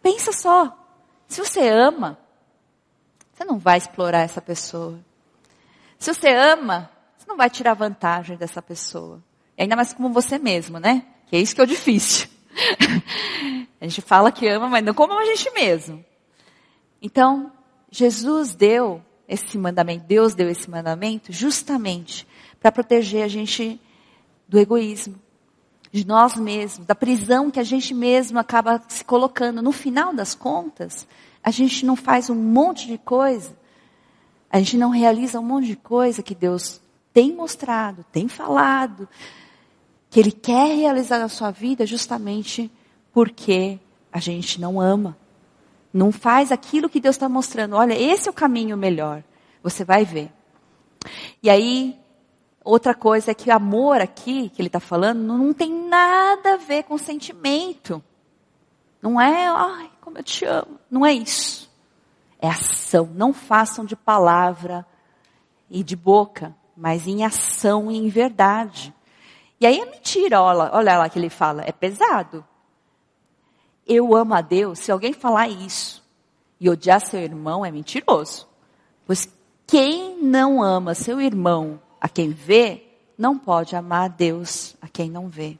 pensa 0.01 0.31
só, 0.31 0.75
se 1.27 1.39
você 1.39 1.67
ama, 1.67 2.17
você 3.41 3.45
não 3.45 3.57
vai 3.57 3.79
explorar 3.79 4.19
essa 4.19 4.39
pessoa. 4.39 4.99
Se 5.97 6.13
você 6.13 6.29
ama, 6.29 6.91
você 7.17 7.25
não 7.27 7.35
vai 7.35 7.49
tirar 7.49 7.73
vantagem 7.73 8.37
dessa 8.37 8.61
pessoa. 8.61 9.19
E 9.57 9.63
ainda 9.63 9.75
mais 9.75 9.93
como 9.93 10.13
você 10.13 10.37
mesmo, 10.37 10.79
né? 10.79 11.07
Que 11.25 11.37
é 11.37 11.39
isso 11.39 11.55
que 11.55 11.61
é 11.61 11.63
o 11.63 11.67
difícil. 11.67 12.29
a 13.81 13.87
gente 13.87 13.99
fala 14.01 14.31
que 14.31 14.47
ama, 14.47 14.69
mas 14.69 14.85
não 14.85 14.93
como 14.93 15.17
a 15.17 15.25
gente 15.25 15.49
mesmo. 15.51 16.05
Então, 17.01 17.51
Jesus 17.89 18.53
deu 18.53 19.03
esse 19.27 19.57
mandamento, 19.57 20.05
Deus 20.05 20.35
deu 20.35 20.47
esse 20.47 20.69
mandamento 20.69 21.33
justamente 21.33 22.27
para 22.59 22.71
proteger 22.71 23.23
a 23.23 23.27
gente 23.27 23.81
do 24.47 24.59
egoísmo, 24.59 25.19
de 25.91 26.05
nós 26.05 26.35
mesmos, 26.35 26.85
da 26.85 26.93
prisão 26.93 27.49
que 27.49 27.59
a 27.59 27.63
gente 27.63 27.91
mesmo 27.91 28.37
acaba 28.37 28.79
se 28.87 29.03
colocando. 29.03 29.63
No 29.63 29.71
final 29.71 30.13
das 30.13 30.35
contas, 30.35 31.07
a 31.43 31.51
gente 31.51 31.85
não 31.85 31.95
faz 31.95 32.29
um 32.29 32.35
monte 32.35 32.87
de 32.87 32.97
coisa, 32.97 33.55
a 34.49 34.59
gente 34.59 34.77
não 34.77 34.89
realiza 34.89 35.39
um 35.39 35.43
monte 35.43 35.67
de 35.67 35.75
coisa 35.75 36.21
que 36.21 36.35
Deus 36.35 36.81
tem 37.13 37.33
mostrado, 37.33 38.05
tem 38.11 38.27
falado, 38.27 39.07
que 40.09 40.19
Ele 40.19 40.31
quer 40.31 40.75
realizar 40.75 41.19
na 41.19 41.29
sua 41.29 41.51
vida 41.51 41.85
justamente 41.85 42.71
porque 43.13 43.79
a 44.11 44.19
gente 44.19 44.59
não 44.59 44.79
ama. 44.79 45.17
Não 45.93 46.11
faz 46.11 46.51
aquilo 46.51 46.89
que 46.89 46.99
Deus 46.99 47.15
está 47.15 47.27
mostrando. 47.27 47.75
Olha, 47.75 47.93
esse 47.93 48.27
é 48.27 48.31
o 48.31 48.33
caminho 48.33 48.77
melhor. 48.77 49.23
Você 49.61 49.83
vai 49.83 50.05
ver. 50.05 50.31
E 51.41 51.49
aí, 51.49 51.99
outra 52.63 52.93
coisa 52.93 53.31
é 53.31 53.33
que 53.33 53.49
o 53.49 53.53
amor 53.53 53.99
aqui, 53.99 54.49
que 54.49 54.61
ele 54.61 54.67
está 54.67 54.79
falando, 54.79 55.19
não 55.21 55.53
tem 55.53 55.87
nada 55.87 56.53
a 56.53 56.57
ver 56.57 56.83
com 56.83 56.97
sentimento. 56.97 58.01
Não 59.01 59.19
é, 59.19 59.47
ai, 59.47 59.89
como 60.01 60.17
eu 60.17 60.23
te 60.23 60.45
amo. 60.45 60.79
Não 60.89 61.05
é 61.05 61.13
isso. 61.13 61.69
É 62.39 62.47
ação. 62.47 63.09
Não 63.13 63.33
façam 63.33 63.85
de 63.85 63.95
palavra 63.95 64.85
e 65.69 65.83
de 65.83 65.95
boca, 65.95 66.55
mas 66.75 67.07
em 67.07 67.23
ação 67.23 67.91
e 67.91 67.97
em 67.97 68.09
verdade. 68.09 68.93
E 69.59 69.65
aí 69.65 69.79
é 69.79 69.85
mentira, 69.85 70.41
olha, 70.41 70.69
olha 70.73 70.97
lá 70.97 71.09
que 71.09 71.19
ele 71.19 71.29
fala, 71.29 71.63
é 71.65 71.71
pesado 71.71 72.45
eu 73.85 74.15
amo 74.15 74.33
a 74.33 74.41
Deus, 74.41 74.79
se 74.79 74.91
alguém 74.91 75.13
falar 75.13 75.47
isso 75.47 76.01
e 76.59 76.69
odiar 76.69 77.01
seu 77.01 77.19
irmão, 77.19 77.65
é 77.65 77.71
mentiroso. 77.71 78.47
Pois 79.05 79.27
quem 79.67 80.17
não 80.21 80.61
ama 80.61 80.93
seu 80.93 81.19
irmão 81.19 81.81
a 81.99 82.07
quem 82.07 82.29
vê, 82.29 82.87
não 83.17 83.37
pode 83.37 83.75
amar 83.75 84.05
a 84.05 84.07
Deus 84.07 84.75
a 84.81 84.87
quem 84.87 85.09
não 85.09 85.27
vê. 85.27 85.57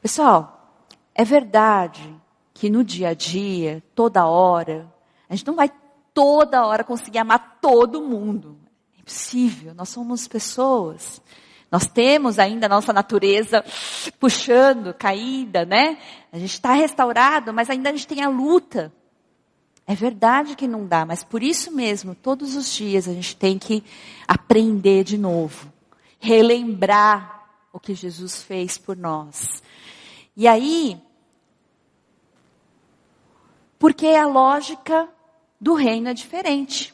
Pessoal, 0.00 0.72
é 1.14 1.24
verdade 1.24 2.14
que 2.56 2.70
no 2.70 2.82
dia 2.82 3.10
a 3.10 3.14
dia, 3.14 3.82
toda 3.94 4.26
hora, 4.26 4.90
a 5.28 5.36
gente 5.36 5.46
não 5.46 5.54
vai 5.54 5.70
toda 6.14 6.64
hora 6.64 6.82
conseguir 6.82 7.18
amar 7.18 7.58
todo 7.60 8.00
mundo. 8.00 8.58
É 8.96 9.00
impossível, 9.00 9.74
nós 9.74 9.90
somos 9.90 10.26
pessoas. 10.26 11.20
Nós 11.70 11.86
temos 11.86 12.38
ainda 12.38 12.64
a 12.64 12.68
nossa 12.68 12.94
natureza 12.94 13.62
puxando, 14.18 14.94
caída, 14.94 15.66
né? 15.66 15.98
A 16.32 16.38
gente 16.38 16.54
está 16.54 16.72
restaurado, 16.72 17.52
mas 17.52 17.68
ainda 17.68 17.90
a 17.90 17.92
gente 17.92 18.06
tem 18.06 18.22
a 18.22 18.28
luta. 18.30 18.90
É 19.86 19.94
verdade 19.94 20.56
que 20.56 20.66
não 20.66 20.86
dá, 20.86 21.04
mas 21.04 21.22
por 21.22 21.42
isso 21.42 21.70
mesmo, 21.70 22.14
todos 22.14 22.56
os 22.56 22.72
dias 22.72 23.06
a 23.06 23.12
gente 23.12 23.36
tem 23.36 23.58
que 23.58 23.84
aprender 24.26 25.04
de 25.04 25.18
novo, 25.18 25.70
relembrar 26.18 27.46
o 27.70 27.78
que 27.78 27.94
Jesus 27.94 28.42
fez 28.42 28.78
por 28.78 28.96
nós. 28.96 29.62
E 30.34 30.48
aí, 30.48 30.98
porque 33.86 34.08
a 34.08 34.26
lógica 34.26 35.08
do 35.60 35.74
reino 35.74 36.08
é 36.08 36.12
diferente. 36.12 36.92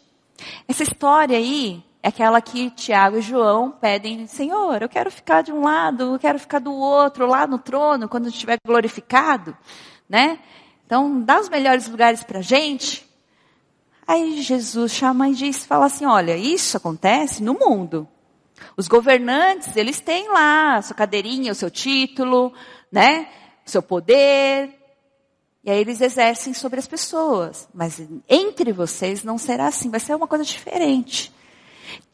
Essa 0.68 0.82
história 0.82 1.38
aí 1.38 1.82
é 2.02 2.08
aquela 2.08 2.38
que 2.38 2.68
Tiago 2.68 3.16
e 3.16 3.22
João 3.22 3.70
pedem, 3.70 4.26
Senhor, 4.26 4.82
eu 4.82 4.90
quero 4.90 5.10
ficar 5.10 5.40
de 5.40 5.50
um 5.50 5.62
lado, 5.62 6.12
eu 6.12 6.18
quero 6.18 6.38
ficar 6.38 6.58
do 6.58 6.70
outro, 6.70 7.26
lá 7.26 7.46
no 7.46 7.58
trono, 7.58 8.10
quando 8.10 8.28
estiver 8.28 8.58
glorificado, 8.62 9.56
né? 10.06 10.38
Então, 10.84 11.22
dá 11.22 11.40
os 11.40 11.48
melhores 11.48 11.88
lugares 11.88 12.22
para 12.22 12.42
gente. 12.42 13.08
Aí 14.06 14.42
Jesus 14.42 14.92
chama 14.92 15.30
e 15.30 15.34
diz, 15.34 15.64
fala 15.64 15.86
assim, 15.86 16.04
olha, 16.04 16.36
isso 16.36 16.76
acontece 16.76 17.42
no 17.42 17.54
mundo. 17.54 18.06
Os 18.76 18.86
governantes, 18.86 19.74
eles 19.78 19.98
têm 19.98 20.28
lá 20.28 20.76
a 20.76 20.82
sua 20.82 20.94
cadeirinha, 20.94 21.52
o 21.52 21.54
seu 21.54 21.70
título, 21.70 22.52
né? 22.92 23.30
O 23.66 23.70
seu 23.70 23.82
poder. 23.82 24.81
E 25.64 25.70
aí 25.70 25.80
eles 25.80 26.00
exercem 26.00 26.52
sobre 26.52 26.78
as 26.78 26.86
pessoas. 26.86 27.68
Mas 27.72 28.00
entre 28.28 28.72
vocês 28.72 29.22
não 29.22 29.38
será 29.38 29.68
assim, 29.68 29.90
vai 29.90 30.00
ser 30.00 30.14
uma 30.14 30.26
coisa 30.26 30.44
diferente. 30.44 31.32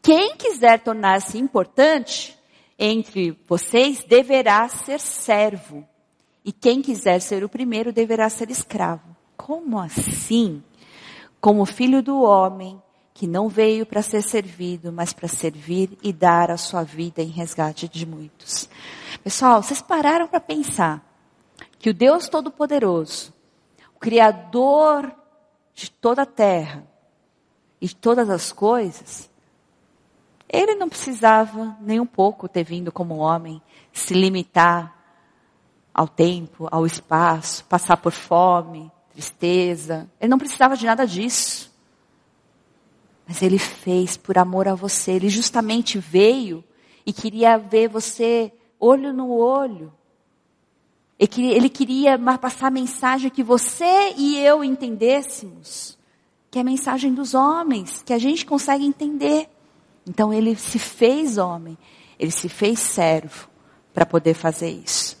Quem 0.01 0.35
quiser 0.35 0.79
tornar-se 0.79 1.37
importante 1.37 2.37
entre 2.77 3.37
vocês 3.47 4.03
deverá 4.03 4.67
ser 4.69 4.99
servo. 4.99 5.87
E 6.45 6.51
quem 6.51 6.81
quiser 6.81 7.19
ser 7.19 7.43
o 7.43 7.49
primeiro 7.49 7.91
deverá 7.91 8.29
ser 8.29 8.49
escravo. 8.49 9.15
Como 9.35 9.79
assim? 9.79 10.63
Como 11.41 11.65
filho 11.65 12.01
do 12.01 12.21
homem 12.21 12.81
que 13.13 13.27
não 13.27 13.49
veio 13.49 13.85
para 13.85 14.01
ser 14.01 14.21
servido, 14.21 14.93
mas 14.93 15.11
para 15.11 15.27
servir 15.27 15.97
e 16.01 16.13
dar 16.13 16.49
a 16.49 16.55
sua 16.55 16.83
vida 16.83 17.21
em 17.21 17.27
resgate 17.27 17.85
de 17.89 18.05
muitos. 18.05 18.69
Pessoal, 19.21 19.61
vocês 19.61 19.81
pararam 19.81 20.25
para 20.25 20.39
pensar 20.39 21.05
que 21.77 21.89
o 21.89 21.93
Deus 21.93 22.29
Todo-Poderoso, 22.29 23.33
Criador 23.99 25.13
de 25.73 25.91
toda 25.91 26.23
a 26.23 26.25
terra 26.25 26.87
e 27.81 27.87
de 27.87 27.95
todas 27.95 28.29
as 28.29 28.51
coisas, 28.51 29.29
ele 30.47 30.75
não 30.75 30.89
precisava 30.89 31.77
nem 31.79 31.99
um 31.99 32.05
pouco 32.05 32.47
ter 32.47 32.63
vindo 32.63 32.91
como 32.91 33.17
homem, 33.17 33.61
se 33.93 34.13
limitar 34.13 34.95
ao 35.93 36.07
tempo, 36.07 36.67
ao 36.71 36.85
espaço, 36.85 37.65
passar 37.65 37.97
por 37.97 38.11
fome, 38.11 38.91
tristeza. 39.11 40.09
Ele 40.19 40.29
não 40.29 40.37
precisava 40.37 40.75
de 40.75 40.85
nada 40.85 41.05
disso. 41.05 41.69
Mas 43.27 43.41
ele 43.41 43.59
fez 43.59 44.17
por 44.17 44.37
amor 44.37 44.67
a 44.67 44.73
você. 44.73 45.11
Ele 45.11 45.29
justamente 45.29 45.99
veio 45.99 46.63
e 47.05 47.13
queria 47.13 47.57
ver 47.57 47.87
você 47.87 48.51
olho 48.79 49.13
no 49.13 49.29
olho. 49.31 49.93
Ele 51.19 51.67
queria 51.67 52.17
passar 52.37 52.67
a 52.67 52.71
mensagem 52.71 53.29
que 53.29 53.43
você 53.43 54.13
e 54.15 54.37
eu 54.39 54.63
entendêssemos, 54.63 55.97
que 56.49 56.57
é 56.57 56.61
a 56.61 56.63
mensagem 56.65 57.13
dos 57.13 57.33
homens, 57.33 58.01
que 58.05 58.13
a 58.13 58.17
gente 58.17 58.45
consegue 58.45 58.85
entender. 58.85 59.49
Então 60.07 60.33
ele 60.33 60.55
se 60.55 60.79
fez 60.79 61.37
homem, 61.37 61.77
ele 62.17 62.31
se 62.31 62.47
fez 62.47 62.79
servo 62.79 63.49
para 63.93 64.05
poder 64.05 64.33
fazer 64.33 64.69
isso. 64.69 65.19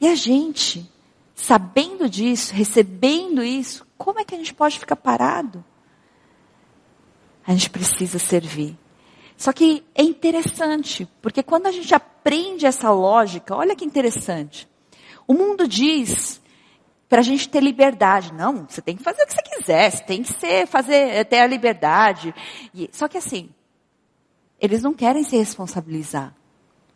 E 0.00 0.08
a 0.08 0.14
gente, 0.14 0.90
sabendo 1.34 2.08
disso, 2.08 2.54
recebendo 2.54 3.44
isso, 3.44 3.86
como 3.98 4.20
é 4.20 4.24
que 4.24 4.34
a 4.34 4.38
gente 4.38 4.54
pode 4.54 4.78
ficar 4.78 4.96
parado? 4.96 5.62
A 7.46 7.52
gente 7.52 7.68
precisa 7.68 8.18
servir. 8.18 8.78
Só 9.36 9.52
que 9.52 9.84
é 9.94 10.02
interessante, 10.02 11.06
porque 11.20 11.42
quando 11.42 11.66
a 11.66 11.72
gente 11.72 11.94
aprende 11.94 12.64
essa 12.64 12.90
lógica, 12.90 13.54
olha 13.54 13.76
que 13.76 13.84
interessante. 13.84 14.66
O 15.26 15.34
mundo 15.34 15.66
diz 15.66 16.40
para 17.08 17.20
a 17.20 17.22
gente 17.22 17.48
ter 17.48 17.62
liberdade. 17.62 18.32
Não, 18.32 18.66
você 18.68 18.82
tem 18.82 18.96
que 18.96 19.02
fazer 19.02 19.22
o 19.22 19.26
que 19.26 19.34
você 19.34 19.42
quiser, 19.42 19.90
você 19.90 20.02
tem 20.02 20.22
que 20.22 20.32
ser, 20.32 20.66
fazer, 20.66 21.24
ter 21.26 21.38
a 21.38 21.46
liberdade. 21.46 22.34
E, 22.74 22.88
só 22.92 23.06
que 23.06 23.18
assim, 23.18 23.50
eles 24.60 24.82
não 24.82 24.94
querem 24.94 25.22
se 25.22 25.36
responsabilizar. 25.36 26.34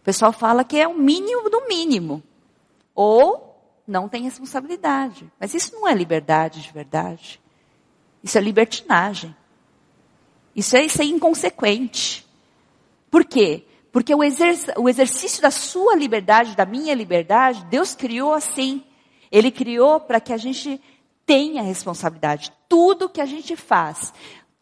O 0.01 0.05
pessoal 0.05 0.33
fala 0.33 0.64
que 0.64 0.79
é 0.79 0.88
o 0.88 0.99
mínimo 0.99 1.49
do 1.51 1.69
mínimo. 1.69 2.23
Ou 2.95 3.57
não 3.87 4.09
tem 4.09 4.25
responsabilidade. 4.25 5.31
Mas 5.38 5.55
isso 5.55 5.73
não 5.75 5.87
é 5.87 5.95
liberdade 5.95 6.62
de 6.62 6.73
verdade. 6.73 7.41
Isso 8.23 8.37
é 8.37 8.41
libertinagem. 8.41 9.37
Isso 10.57 10.77
é, 10.77 10.85
isso 10.85 11.01
é 11.01 11.05
inconsequente. 11.05 12.27
Por 13.11 13.25
quê? 13.25 13.68
Porque 13.90 14.14
o, 14.14 14.22
exerc 14.22 14.72
o 14.79 14.88
exercício 14.88 15.40
da 15.40 15.51
sua 15.51 15.96
liberdade, 15.96 16.57
da 16.57 16.66
minha 16.66 16.94
liberdade, 16.94 17.64
Deus 17.66 17.94
criou 17.94 18.33
assim. 18.33 18.85
Ele 19.31 19.51
criou 19.51 19.98
para 20.01 20.20
que 20.20 20.33
a 20.33 20.37
gente 20.37 20.81
tenha 21.24 21.62
responsabilidade. 21.62 22.53
Tudo 22.68 23.09
que 23.09 23.20
a 23.20 23.27
gente 23.27 23.57
faz, 23.57 24.12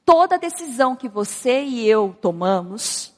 toda 0.04 0.38
decisão 0.38 0.94
que 0.96 1.08
você 1.08 1.62
e 1.62 1.86
eu 1.86 2.16
tomamos, 2.20 3.14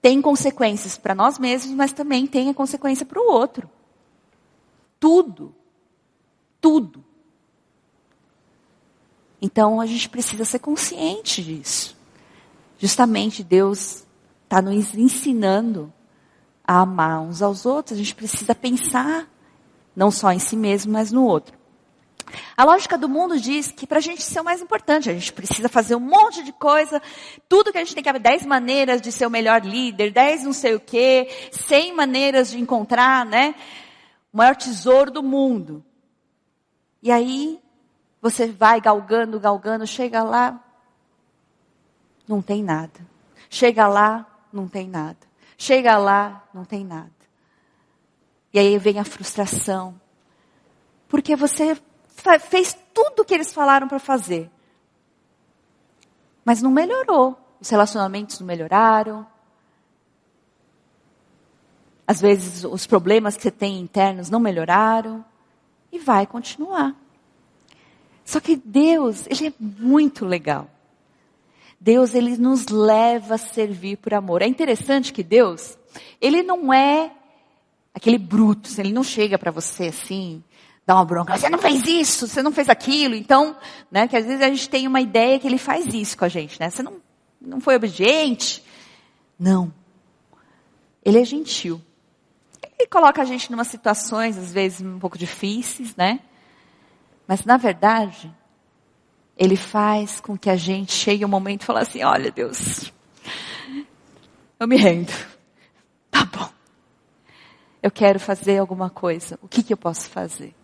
tem 0.00 0.22
consequências 0.22 0.96
para 0.96 1.14
nós 1.14 1.38
mesmos, 1.38 1.74
mas 1.74 1.92
também 1.92 2.26
tem 2.26 2.48
a 2.48 2.54
consequência 2.54 3.04
para 3.04 3.20
o 3.20 3.30
outro. 3.30 3.68
Tudo. 4.98 5.54
Tudo. 6.60 7.04
Então 9.42 9.80
a 9.80 9.86
gente 9.86 10.08
precisa 10.08 10.44
ser 10.44 10.58
consciente 10.58 11.42
disso. 11.42 11.96
Justamente 12.78 13.42
Deus 13.42 14.06
está 14.50 14.60
nos 14.60 14.96
ensinando 14.96 15.92
a 16.64 16.80
amar 16.80 17.20
uns 17.20 17.40
aos 17.40 17.64
outros, 17.64 17.94
a 17.94 18.02
gente 18.02 18.16
precisa 18.16 18.52
pensar 18.52 19.28
não 19.94 20.10
só 20.10 20.32
em 20.32 20.40
si 20.40 20.56
mesmo, 20.56 20.92
mas 20.92 21.12
no 21.12 21.24
outro. 21.24 21.56
A 22.56 22.64
lógica 22.64 22.98
do 22.98 23.08
mundo 23.08 23.38
diz 23.38 23.70
que 23.70 23.86
para 23.86 23.98
a 23.98 24.00
gente 24.00 24.22
ser 24.22 24.40
o 24.40 24.44
mais 24.44 24.60
importante, 24.60 25.08
a 25.08 25.12
gente 25.12 25.32
precisa 25.32 25.68
fazer 25.68 25.94
um 25.94 26.00
monte 26.00 26.42
de 26.42 26.52
coisa, 26.52 27.00
tudo 27.48 27.70
que 27.70 27.78
a 27.78 27.84
gente 27.84 27.94
tem 27.94 28.02
que 28.02 28.08
haver, 28.08 28.20
dez 28.20 28.44
maneiras 28.44 29.00
de 29.00 29.12
ser 29.12 29.24
o 29.24 29.30
melhor 29.30 29.64
líder, 29.64 30.12
dez 30.12 30.42
não 30.42 30.52
sei 30.52 30.74
o 30.74 30.80
quê, 30.80 31.28
cem 31.52 31.94
maneiras 31.94 32.50
de 32.50 32.58
encontrar, 32.58 33.24
né, 33.24 33.54
o 34.32 34.36
maior 34.36 34.56
tesouro 34.56 35.12
do 35.12 35.22
mundo. 35.22 35.84
E 37.00 37.12
aí, 37.12 37.60
você 38.20 38.48
vai 38.48 38.80
galgando, 38.80 39.38
galgando, 39.38 39.86
chega 39.86 40.24
lá, 40.24 40.60
não 42.26 42.42
tem 42.42 42.64
nada. 42.64 43.08
Chega 43.48 43.88
lá, 43.88 44.29
não 44.52 44.68
tem 44.68 44.88
nada. 44.88 45.18
Chega 45.56 45.98
lá, 45.98 46.44
não 46.54 46.64
tem 46.64 46.84
nada. 46.84 47.10
E 48.52 48.58
aí 48.58 48.78
vem 48.78 48.98
a 48.98 49.04
frustração. 49.04 50.00
Porque 51.08 51.36
você 51.36 51.76
fez 52.48 52.76
tudo 52.94 53.20
o 53.20 53.24
que 53.24 53.34
eles 53.34 53.52
falaram 53.52 53.88
para 53.88 53.98
fazer. 53.98 54.50
Mas 56.44 56.62
não 56.62 56.70
melhorou. 56.70 57.38
Os 57.60 57.68
relacionamentos 57.68 58.40
não 58.40 58.46
melhoraram. 58.46 59.26
Às 62.06 62.20
vezes 62.20 62.64
os 62.64 62.86
problemas 62.86 63.36
que 63.36 63.42
você 63.42 63.50
tem 63.50 63.78
internos 63.78 64.30
não 64.30 64.40
melhoraram. 64.40 65.24
E 65.92 65.98
vai 65.98 66.26
continuar. 66.26 66.94
Só 68.24 68.38
que 68.40 68.56
Deus, 68.56 69.26
Ele 69.26 69.48
é 69.48 69.52
muito 69.58 70.24
legal. 70.24 70.70
Deus, 71.80 72.14
ele 72.14 72.36
nos 72.36 72.68
leva 72.68 73.36
a 73.36 73.38
servir 73.38 73.96
por 73.96 74.12
amor. 74.12 74.42
É 74.42 74.46
interessante 74.46 75.12
que 75.12 75.22
Deus, 75.22 75.78
ele 76.20 76.42
não 76.42 76.72
é 76.72 77.10
aquele 77.94 78.18
bruto, 78.18 78.68
ele 78.78 78.92
não 78.92 79.02
chega 79.02 79.38
para 79.38 79.50
você 79.50 79.86
assim, 79.86 80.44
dá 80.86 80.94
uma 80.94 81.04
bronca, 81.04 81.38
você 81.38 81.48
não 81.48 81.58
fez 81.58 81.86
isso, 81.86 82.28
você 82.28 82.42
não 82.42 82.52
fez 82.52 82.68
aquilo. 82.68 83.14
Então, 83.14 83.56
né, 83.90 84.06
que 84.06 84.16
às 84.16 84.26
vezes 84.26 84.42
a 84.42 84.48
gente 84.48 84.68
tem 84.68 84.86
uma 84.86 85.00
ideia 85.00 85.38
que 85.38 85.46
ele 85.46 85.56
faz 85.56 85.86
isso 85.94 86.18
com 86.18 86.26
a 86.26 86.28
gente, 86.28 86.60
né? 86.60 86.68
Você 86.68 86.82
não, 86.82 86.96
não 87.40 87.60
foi 87.60 87.76
obediente. 87.76 88.62
Não. 89.38 89.72
Ele 91.02 91.18
é 91.18 91.24
gentil. 91.24 91.80
Ele 92.78 92.88
coloca 92.88 93.22
a 93.22 93.24
gente 93.24 93.50
em 93.50 93.54
umas 93.54 93.68
situações, 93.68 94.36
às 94.36 94.52
vezes, 94.52 94.82
um 94.82 94.98
pouco 94.98 95.16
difíceis, 95.16 95.96
né? 95.96 96.20
Mas, 97.26 97.44
na 97.44 97.56
verdade, 97.56 98.30
ele 99.40 99.56
faz 99.56 100.20
com 100.20 100.36
que 100.36 100.50
a 100.50 100.56
gente 100.56 100.92
chegue 100.92 101.24
um 101.24 101.28
momento 101.28 101.62
e 101.62 101.64
fale 101.64 101.78
assim, 101.78 102.04
olha 102.04 102.30
Deus, 102.30 102.92
eu 104.58 104.68
me 104.68 104.76
rendo. 104.76 105.10
Tá 106.10 106.26
bom. 106.26 106.46
Eu 107.82 107.90
quero 107.90 108.20
fazer 108.20 108.58
alguma 108.58 108.90
coisa. 108.90 109.38
O 109.40 109.48
que, 109.48 109.62
que 109.62 109.72
eu 109.72 109.78
posso 109.78 110.10
fazer? 110.10 110.54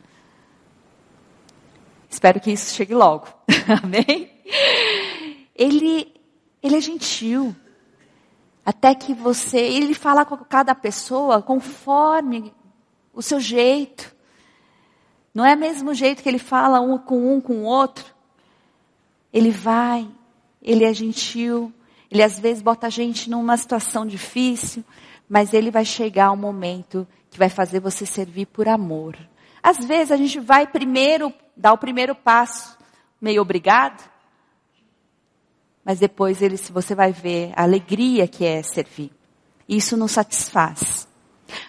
Espero 2.10 2.38
que 2.38 2.50
isso 2.50 2.74
chegue 2.74 2.92
logo. 2.92 3.26
Amém? 3.82 4.30
Ele, 5.54 6.14
ele 6.62 6.76
é 6.76 6.80
gentil. 6.80 7.56
Até 8.62 8.94
que 8.94 9.14
você, 9.14 9.58
ele 9.58 9.94
fala 9.94 10.26
com 10.26 10.36
cada 10.36 10.74
pessoa 10.74 11.40
conforme 11.40 12.52
o 13.14 13.22
seu 13.22 13.40
jeito. 13.40 14.14
Não 15.32 15.46
é 15.46 15.54
o 15.54 15.58
mesmo 15.58 15.94
jeito 15.94 16.22
que 16.22 16.28
ele 16.28 16.38
fala 16.38 16.78
um 16.80 16.98
com 16.98 17.34
um 17.34 17.40
com 17.40 17.60
o 17.60 17.64
outro. 17.64 18.15
Ele 19.36 19.50
vai, 19.50 20.08
ele 20.62 20.82
é 20.82 20.94
gentil, 20.94 21.70
ele 22.10 22.22
às 22.22 22.38
vezes 22.38 22.62
bota 22.62 22.86
a 22.86 22.90
gente 22.90 23.28
numa 23.28 23.54
situação 23.58 24.06
difícil, 24.06 24.82
mas 25.28 25.52
ele 25.52 25.70
vai 25.70 25.84
chegar 25.84 26.32
um 26.32 26.36
momento 26.36 27.06
que 27.28 27.36
vai 27.36 27.50
fazer 27.50 27.78
você 27.78 28.06
servir 28.06 28.46
por 28.46 28.66
amor. 28.66 29.14
Às 29.62 29.84
vezes 29.84 30.10
a 30.10 30.16
gente 30.16 30.40
vai 30.40 30.66
primeiro 30.66 31.34
dar 31.54 31.74
o 31.74 31.76
primeiro 31.76 32.14
passo, 32.14 32.78
meio 33.20 33.42
obrigado, 33.42 34.10
mas 35.84 35.98
depois 35.98 36.40
ele, 36.40 36.56
você 36.56 36.94
vai 36.94 37.12
ver 37.12 37.52
a 37.54 37.64
alegria 37.64 38.26
que 38.26 38.42
é 38.42 38.62
servir. 38.62 39.12
Isso 39.68 39.98
nos 39.98 40.12
satisfaz. 40.12 41.06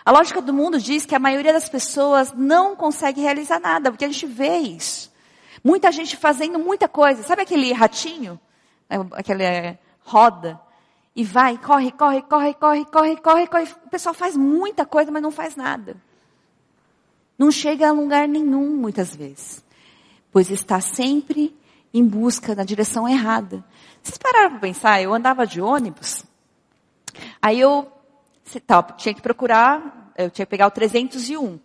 A 0.06 0.12
lógica 0.14 0.42
do 0.42 0.54
mundo 0.54 0.80
diz 0.80 1.06
que 1.06 1.16
a 1.16 1.20
maioria 1.20 1.52
das 1.52 1.68
pessoas 1.68 2.32
não 2.32 2.78
consegue 2.78 3.20
realizar 3.20 3.60
nada, 3.60 3.92
porque 3.92 4.06
a 4.06 4.10
gente 4.10 4.26
vê 4.26 4.56
isso. 4.60 5.12
Muita 5.68 5.92
gente 5.92 6.16
fazendo 6.16 6.58
muita 6.58 6.88
coisa. 6.88 7.24
Sabe 7.24 7.42
aquele 7.42 7.74
ratinho? 7.74 8.40
É, 8.90 8.96
aquela 9.12 9.44
é, 9.44 9.78
roda. 10.00 10.58
E 11.14 11.26
vai, 11.26 11.58
corre, 11.58 11.92
corre, 11.92 12.22
corre, 12.22 12.54
corre, 12.54 12.86
corre, 12.86 13.18
corre, 13.18 13.48
corre. 13.48 13.68
O 13.86 13.90
pessoal 13.90 14.16
faz 14.16 14.38
muita 14.38 14.86
coisa, 14.86 15.12
mas 15.12 15.22
não 15.22 15.30
faz 15.30 15.58
nada. 15.58 15.98
Não 17.38 17.52
chega 17.52 17.90
a 17.90 17.92
lugar 17.92 18.30
nenhum, 18.30 18.78
muitas 18.78 19.14
vezes. 19.14 19.62
Pois 20.32 20.50
está 20.50 20.80
sempre 20.80 21.54
em 21.94 22.06
busca 22.06 22.56
na 22.56 22.64
direção 22.64 23.06
errada. 23.06 23.62
Vocês 24.02 24.18
pararam 24.18 24.52
para 24.52 24.60
pensar? 24.60 25.02
Eu 25.02 25.14
andava 25.14 25.46
de 25.46 25.60
ônibus. 25.60 26.24
Aí 27.42 27.60
eu 27.60 27.92
tinha 28.96 29.14
que 29.14 29.22
procurar, 29.22 30.14
eu 30.18 30.32
tinha 30.32 30.46
que 30.46 30.50
pegar 30.50 30.68
o 30.68 30.72
301. 30.72 31.60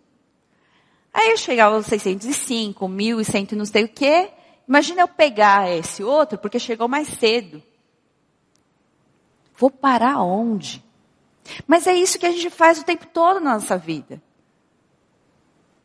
Aí 1.12 1.30
eu 1.30 1.36
chegava 1.36 1.76
aos 1.76 1.86
605, 1.86 2.88
1100 2.88 3.48
e 3.52 3.54
não 3.54 3.66
sei 3.66 3.84
o 3.84 3.88
quê. 3.88 4.30
Imagina 4.66 5.02
eu 5.02 5.08
pegar 5.08 5.70
esse 5.70 6.02
outro, 6.02 6.38
porque 6.38 6.58
chegou 6.58 6.88
mais 6.88 7.08
cedo. 7.08 7.62
Vou 9.54 9.70
parar 9.70 10.22
onde? 10.22 10.82
Mas 11.66 11.86
é 11.86 11.94
isso 11.94 12.18
que 12.18 12.26
a 12.26 12.32
gente 12.32 12.48
faz 12.50 12.78
o 12.78 12.84
tempo 12.84 13.06
todo 13.06 13.40
na 13.40 13.54
nossa 13.54 13.76
vida. 13.76 14.22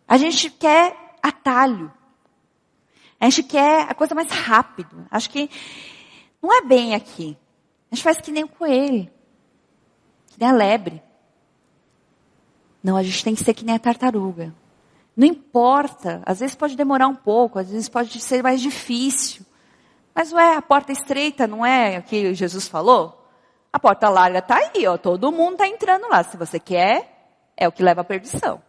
A 0.08 0.18
gente 0.18 0.50
quer 0.50 0.96
atalho. 1.22 1.92
A 3.20 3.26
gente 3.26 3.44
quer 3.44 3.90
a 3.90 3.94
coisa 3.94 4.16
mais 4.16 4.32
rápido. 4.32 5.06
Acho 5.12 5.30
que 5.30 5.50
não 6.42 6.54
é 6.54 6.62
bem 6.62 6.96
aqui. 6.96 7.38
A 7.92 7.96
gente 7.96 8.04
faz 8.04 8.22
que 8.22 8.32
nem 8.32 8.44
o 8.44 8.48
coelho. 8.48 9.10
Que 10.28 10.40
nem 10.40 10.50
a 10.50 10.54
lebre. 10.54 11.02
Não, 12.82 12.96
a 12.96 13.04
gente 13.04 13.24
tem 13.24 13.36
que 13.36 13.44
ser 13.44 13.54
que 13.54 13.66
nem 13.66 13.76
a 13.76 13.80
tartaruga. 13.80 14.54
Não 15.18 15.26
importa, 15.26 16.22
às 16.28 16.42
vezes 16.42 16.56
pode 16.56 16.76
demorar 16.76 17.08
um 17.08 17.16
pouco, 17.16 17.58
às 17.58 17.72
vezes 17.72 17.90
pode 17.90 18.22
ser 18.22 18.44
mais 18.44 18.62
difícil. 18.62 19.44
Mas 20.14 20.32
ué, 20.32 20.56
a 20.56 20.62
porta 20.62 20.92
estreita 20.92 21.48
não 21.48 21.66
é 21.66 21.98
o 21.98 22.04
que 22.04 22.36
Jesus 22.36 22.68
falou? 22.68 23.28
A 23.74 23.80
porta 23.80 24.10
larga 24.10 24.38
está 24.38 24.58
aí, 24.58 24.86
ó. 24.86 24.96
Todo 24.96 25.32
mundo 25.32 25.54
está 25.54 25.68
entrando 25.68 26.08
lá. 26.08 26.24
Se 26.24 26.38
você 26.38 26.60
quer, 26.60 27.32
é 27.58 27.68
o 27.68 27.72
que 27.72 27.82
leva 27.82 28.02
à 28.02 28.04
perdição. 28.04 28.62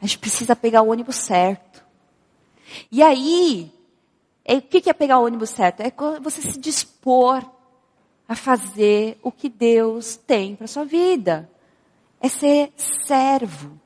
A 0.00 0.06
gente 0.06 0.18
precisa 0.18 0.56
pegar 0.56 0.80
o 0.80 0.90
ônibus 0.90 1.16
certo. 1.16 1.84
E 2.90 3.02
aí, 3.02 3.70
é, 4.42 4.54
o 4.54 4.62
que 4.62 4.88
é 4.88 4.92
pegar 4.94 5.18
o 5.18 5.26
ônibus 5.26 5.50
certo? 5.50 5.80
É 5.80 5.92
você 6.18 6.40
se 6.40 6.58
dispor 6.58 7.44
a 8.26 8.34
fazer 8.34 9.18
o 9.22 9.30
que 9.30 9.50
Deus 9.50 10.16
tem 10.16 10.56
para 10.56 10.66
sua 10.66 10.86
vida. 10.86 11.50
É 12.20 12.28
ser 12.28 12.72
servo 13.06 13.78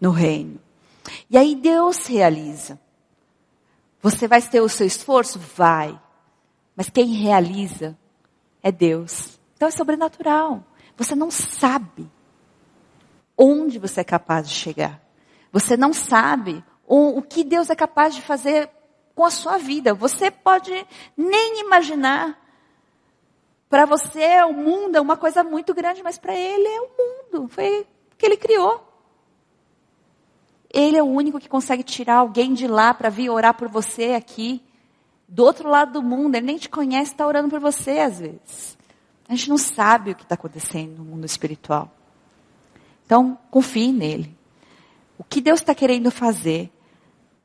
no 0.00 0.10
reino. 0.10 0.60
E 1.28 1.36
aí 1.36 1.54
Deus 1.54 2.06
realiza. 2.06 2.78
Você 4.00 4.28
vai 4.28 4.40
ter 4.40 4.60
o 4.60 4.68
seu 4.68 4.86
esforço? 4.86 5.38
Vai. 5.38 5.98
Mas 6.76 6.88
quem 6.88 7.06
realiza 7.06 7.98
é 8.62 8.70
Deus. 8.70 9.38
Então 9.56 9.68
é 9.68 9.70
sobrenatural. 9.70 10.64
Você 10.96 11.14
não 11.14 11.30
sabe 11.30 12.10
onde 13.36 13.78
você 13.78 14.00
é 14.00 14.04
capaz 14.04 14.48
de 14.48 14.54
chegar. 14.54 15.00
Você 15.52 15.76
não 15.76 15.92
sabe 15.92 16.62
o, 16.86 17.18
o 17.18 17.22
que 17.22 17.44
Deus 17.44 17.70
é 17.70 17.76
capaz 17.76 18.14
de 18.14 18.22
fazer 18.22 18.70
com 19.14 19.24
a 19.24 19.30
sua 19.30 19.58
vida. 19.58 19.94
Você 19.94 20.30
pode 20.30 20.72
nem 21.16 21.60
imaginar. 21.60 22.38
Para 23.68 23.84
você, 23.84 24.42
o 24.44 24.52
mundo 24.52 24.96
é 24.96 25.00
uma 25.00 25.16
coisa 25.16 25.44
muito 25.44 25.74
grande, 25.74 26.02
mas 26.02 26.16
para 26.16 26.34
ele 26.34 26.66
é 26.66 26.80
o 26.80 26.90
mundo. 26.98 27.48
Foi 27.48 27.80
o 28.12 28.16
que 28.16 28.24
ele 28.24 28.36
criou. 28.36 28.87
Ele 30.72 30.96
é 30.96 31.02
o 31.02 31.06
único 31.06 31.40
que 31.40 31.48
consegue 31.48 31.82
tirar 31.82 32.16
alguém 32.16 32.52
de 32.52 32.66
lá 32.66 32.92
para 32.92 33.08
vir 33.08 33.30
orar 33.30 33.54
por 33.54 33.68
você 33.68 34.12
aqui. 34.12 34.62
Do 35.26 35.44
outro 35.44 35.68
lado 35.68 35.92
do 35.92 36.02
mundo, 36.02 36.34
ele 36.34 36.46
nem 36.46 36.58
te 36.58 36.68
conhece, 36.68 37.12
está 37.12 37.26
orando 37.26 37.48
por 37.48 37.60
você 37.60 37.98
às 38.00 38.18
vezes. 38.18 38.78
A 39.28 39.34
gente 39.34 39.50
não 39.50 39.58
sabe 39.58 40.12
o 40.12 40.14
que 40.14 40.22
está 40.22 40.34
acontecendo 40.34 40.98
no 40.98 41.04
mundo 41.04 41.24
espiritual. 41.24 41.90
Então, 43.04 43.38
confie 43.50 43.92
nele. 43.92 44.36
O 45.18 45.24
que 45.24 45.40
Deus 45.40 45.60
está 45.60 45.74
querendo 45.74 46.10
fazer 46.10 46.70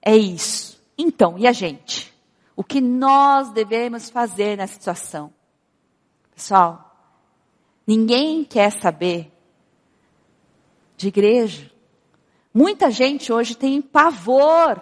é 0.01 0.15
isso. 0.15 0.81
Então, 0.97 1.37
e 1.37 1.47
a 1.47 1.51
gente? 1.51 2.13
O 2.55 2.63
que 2.63 2.79
nós 2.79 3.49
devemos 3.51 4.09
fazer 4.09 4.57
nessa 4.57 4.73
situação? 4.73 5.33
Pessoal, 6.35 6.95
ninguém 7.85 8.43
quer 8.43 8.71
saber 8.71 9.31
de 10.95 11.07
igreja. 11.07 11.72
Muita 12.53 12.91
gente 12.91 13.33
hoje 13.33 13.55
tem 13.55 13.81
pavor. 13.81 14.79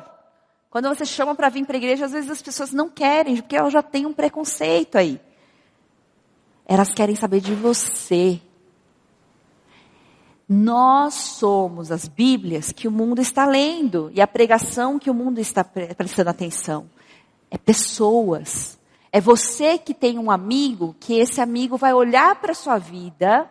Quando 0.69 0.89
você 0.89 1.05
chama 1.05 1.33
para 1.33 1.49
vir 1.49 1.65
para 1.65 1.75
a 1.75 1.79
igreja, 1.79 2.05
às 2.05 2.11
vezes 2.11 2.29
as 2.29 2.41
pessoas 2.41 2.71
não 2.71 2.89
querem, 2.89 3.37
porque 3.37 3.55
elas 3.55 3.71
já 3.71 3.81
têm 3.81 4.05
um 4.05 4.13
preconceito 4.13 4.97
aí. 4.97 5.19
Elas 6.65 6.93
querem 6.93 7.15
saber 7.15 7.39
de 7.39 7.53
você. 7.53 8.41
Nós 10.47 11.13
somos 11.13 11.91
as 11.91 12.09
Bíblias 12.09 12.73
que 12.73 12.87
o 12.87 12.91
mundo 12.91 13.21
está 13.21 13.45
lendo 13.45 14.11
e 14.13 14.21
a 14.21 14.27
pregação 14.27 14.99
que 14.99 15.09
o 15.09 15.13
mundo 15.13 15.39
está 15.39 15.63
prestando 15.63 16.29
atenção. 16.29 16.89
É 17.49 17.57
pessoas. 17.57 18.77
É 19.13 19.21
você 19.21 19.77
que 19.77 19.93
tem 19.93 20.19
um 20.19 20.29
amigo 20.29 20.95
que 20.99 21.13
esse 21.19 21.39
amigo 21.39 21.77
vai 21.77 21.93
olhar 21.93 22.35
para 22.35 22.53
sua 22.53 22.77
vida 22.77 23.49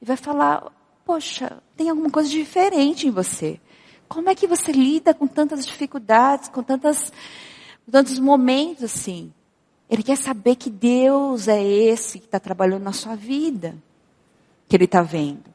e 0.00 0.04
vai 0.04 0.16
falar: 0.16 0.70
Poxa, 1.10 1.60
tem 1.76 1.90
alguma 1.90 2.08
coisa 2.08 2.28
diferente 2.28 3.08
em 3.08 3.10
você. 3.10 3.58
Como 4.08 4.30
é 4.30 4.34
que 4.36 4.46
você 4.46 4.70
lida 4.70 5.12
com 5.12 5.26
tantas 5.26 5.66
dificuldades, 5.66 6.48
com 6.48 6.62
tantas, 6.62 7.12
tantos 7.90 8.20
momentos 8.20 8.84
assim? 8.84 9.32
Ele 9.90 10.04
quer 10.04 10.16
saber 10.16 10.54
que 10.54 10.70
Deus 10.70 11.48
é 11.48 11.60
esse 11.60 12.20
que 12.20 12.26
está 12.26 12.38
trabalhando 12.38 12.84
na 12.84 12.92
sua 12.92 13.16
vida, 13.16 13.74
que 14.68 14.76
ele 14.76 14.84
está 14.84 15.02
vendo. 15.02 15.52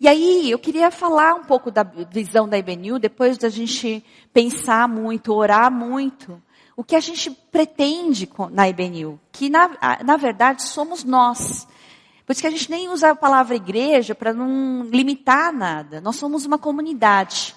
E 0.00 0.08
aí, 0.08 0.50
eu 0.50 0.58
queria 0.58 0.90
falar 0.90 1.34
um 1.34 1.44
pouco 1.44 1.70
da 1.70 1.84
visão 1.84 2.48
da 2.48 2.58
IBNU, 2.58 2.98
depois 2.98 3.38
da 3.38 3.48
gente 3.48 4.04
pensar 4.32 4.88
muito, 4.88 5.32
orar 5.32 5.70
muito, 5.70 6.42
o 6.76 6.82
que 6.82 6.96
a 6.96 7.00
gente 7.00 7.30
pretende 7.30 8.28
na 8.50 8.68
IBNU, 8.68 9.20
que 9.30 9.48
na, 9.48 9.70
na 10.04 10.16
verdade 10.16 10.64
somos 10.64 11.04
nós. 11.04 11.68
Por 12.32 12.36
isso 12.36 12.40
que 12.40 12.48
a 12.48 12.50
gente 12.50 12.70
nem 12.70 12.88
usa 12.88 13.10
a 13.10 13.14
palavra 13.14 13.54
igreja 13.54 14.14
para 14.14 14.32
não 14.32 14.84
limitar 14.84 15.52
nada. 15.52 16.00
Nós 16.00 16.16
somos 16.16 16.46
uma 16.46 16.56
comunidade. 16.56 17.54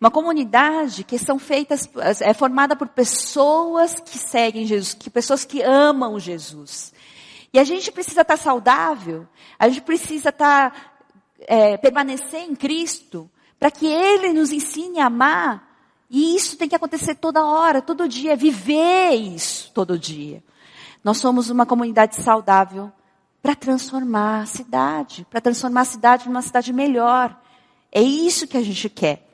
Uma 0.00 0.10
comunidade 0.10 1.04
que 1.04 1.16
são 1.16 1.38
feitas, 1.38 1.88
é 2.20 2.34
formada 2.34 2.74
por 2.74 2.88
pessoas 2.88 3.94
que 3.94 4.18
seguem 4.18 4.66
Jesus, 4.66 4.92
que 4.92 5.08
pessoas 5.08 5.44
que 5.44 5.62
amam 5.62 6.18
Jesus. 6.18 6.92
E 7.52 7.60
a 7.60 7.64
gente 7.64 7.92
precisa 7.92 8.22
estar 8.22 8.36
saudável, 8.36 9.24
a 9.56 9.68
gente 9.68 9.82
precisa 9.82 10.30
estar 10.30 11.00
é, 11.42 11.76
permanecer 11.76 12.40
em 12.40 12.56
Cristo, 12.56 13.30
para 13.56 13.70
que 13.70 13.86
Ele 13.86 14.32
nos 14.32 14.50
ensine 14.50 14.98
a 14.98 15.06
amar. 15.06 15.78
E 16.10 16.34
isso 16.34 16.56
tem 16.56 16.68
que 16.68 16.74
acontecer 16.74 17.14
toda 17.14 17.46
hora, 17.46 17.80
todo 17.80 18.08
dia, 18.08 18.34
viver 18.34 19.12
isso 19.12 19.70
todo 19.72 19.96
dia. 19.96 20.42
Nós 21.04 21.18
somos 21.18 21.50
uma 21.50 21.64
comunidade 21.64 22.16
saudável 22.16 22.92
para 23.42 23.54
transformar 23.54 24.42
a 24.42 24.46
cidade, 24.46 25.26
para 25.30 25.40
transformar 25.40 25.82
a 25.82 25.86
cidade 25.86 26.26
numa 26.26 26.42
cidade 26.42 26.72
melhor. 26.72 27.38
É 27.90 28.02
isso 28.02 28.46
que 28.46 28.56
a 28.56 28.62
gente 28.62 28.88
quer. 28.88 29.26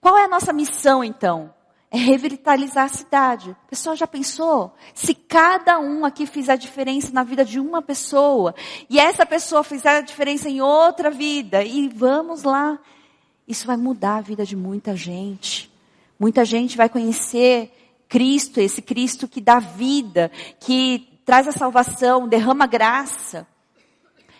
Qual 0.00 0.16
é 0.16 0.24
a 0.24 0.28
nossa 0.28 0.52
missão 0.52 1.02
então? 1.02 1.52
é 1.90 1.96
revitalizar 1.96 2.84
a 2.84 2.88
cidade. 2.88 3.50
O 3.50 3.56
pessoal 3.70 3.96
já 3.96 4.06
pensou? 4.06 4.74
Se 4.94 5.14
cada 5.14 5.78
um 5.78 6.04
aqui 6.04 6.26
fizer 6.26 6.52
a 6.52 6.56
diferença 6.56 7.12
na 7.12 7.22
vida 7.22 7.44
de 7.44 7.58
uma 7.58 7.80
pessoa, 7.80 8.54
e 8.90 8.98
essa 8.98 9.24
pessoa 9.24 9.64
fizer 9.64 9.96
a 9.96 10.00
diferença 10.00 10.48
em 10.48 10.60
outra 10.60 11.10
vida, 11.10 11.64
e 11.64 11.88
vamos 11.88 12.42
lá, 12.42 12.78
isso 13.46 13.66
vai 13.66 13.76
mudar 13.76 14.16
a 14.16 14.20
vida 14.20 14.44
de 14.44 14.54
muita 14.54 14.94
gente. 14.94 15.70
Muita 16.20 16.44
gente 16.44 16.76
vai 16.76 16.88
conhecer 16.88 17.72
Cristo, 18.08 18.60
esse 18.60 18.82
Cristo 18.82 19.26
que 19.26 19.40
dá 19.40 19.58
vida, 19.58 20.30
que 20.60 21.07
traz 21.28 21.46
a 21.46 21.52
salvação, 21.52 22.26
derrama 22.26 22.66
graça. 22.66 23.46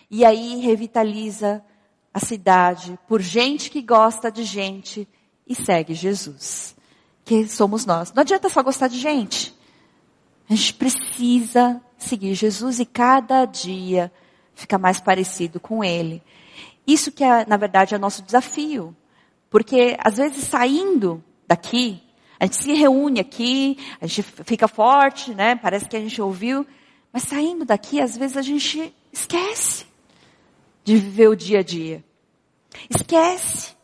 E 0.09 0.25
aí 0.25 0.59
revitaliza 0.59 1.63
a 2.11 2.19
cidade 2.19 2.97
por 3.07 3.21
gente 3.21 3.69
que 3.69 3.79
gosta 3.79 4.31
de 4.31 4.43
gente 4.43 5.07
e 5.45 5.53
segue 5.53 5.93
Jesus 5.93 6.75
que 7.23 7.47
somos 7.47 7.85
nós. 7.85 8.11
Não 8.11 8.21
adianta 8.21 8.49
só 8.49 8.63
gostar 8.63 8.87
de 8.87 8.97
gente. 8.97 9.55
A 10.49 10.55
gente 10.55 10.73
precisa 10.73 11.79
seguir 11.95 12.33
Jesus 12.33 12.79
e 12.79 12.85
cada 12.87 13.45
dia 13.45 14.11
ficar 14.55 14.79
mais 14.79 14.99
parecido 14.99 15.59
com 15.59 15.83
Ele. 15.83 16.23
Isso 16.87 17.11
que 17.11 17.23
é, 17.23 17.45
na 17.45 17.55
verdade, 17.55 17.93
é 17.93 17.99
nosso 17.99 18.23
desafio. 18.23 18.97
Porque, 19.47 19.95
às 19.99 20.17
vezes, 20.17 20.43
saindo 20.45 21.23
daqui, 21.47 22.01
a 22.39 22.45
gente 22.45 22.55
se 22.55 22.73
reúne 22.73 23.19
aqui, 23.19 23.77
a 24.01 24.07
gente 24.07 24.23
fica 24.23 24.67
forte, 24.67 25.35
né? 25.35 25.55
Parece 25.55 25.87
que 25.87 25.95
a 25.95 25.99
gente 25.99 26.19
ouviu. 26.19 26.65
Mas 27.19 27.27
saindo 27.27 27.65
daqui, 27.65 27.99
às 27.99 28.15
vezes 28.15 28.37
a 28.37 28.41
gente 28.41 28.95
esquece 29.11 29.85
de 30.85 30.95
viver 30.95 31.27
o 31.27 31.35
dia 31.35 31.59
a 31.59 31.61
dia. 31.61 32.01
Esquece. 32.89 33.75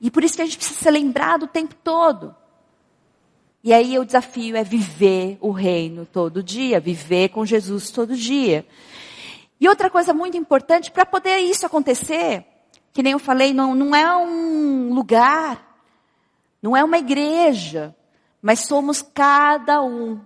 E 0.00 0.12
por 0.12 0.22
isso 0.22 0.36
que 0.36 0.42
a 0.42 0.44
gente 0.44 0.58
precisa 0.58 0.78
ser 0.78 0.92
lembrado 0.92 1.42
o 1.42 1.48
tempo 1.48 1.74
todo. 1.82 2.36
E 3.64 3.72
aí 3.72 3.98
o 3.98 4.04
desafio 4.04 4.56
é 4.56 4.62
viver 4.62 5.38
o 5.40 5.50
reino 5.50 6.06
todo 6.06 6.40
dia, 6.40 6.78
viver 6.78 7.30
com 7.30 7.44
Jesus 7.44 7.90
todo 7.90 8.14
dia. 8.14 8.64
E 9.60 9.68
outra 9.68 9.90
coisa 9.90 10.14
muito 10.14 10.36
importante, 10.36 10.92
para 10.92 11.04
poder 11.04 11.38
isso 11.38 11.66
acontecer, 11.66 12.46
que 12.92 13.02
nem 13.02 13.14
eu 13.14 13.18
falei, 13.18 13.52
não, 13.52 13.74
não 13.74 13.92
é 13.92 14.16
um 14.16 14.94
lugar, 14.94 15.82
não 16.62 16.76
é 16.76 16.84
uma 16.84 16.98
igreja, 16.98 17.92
mas 18.40 18.60
somos 18.60 19.02
cada 19.02 19.82
um. 19.82 20.20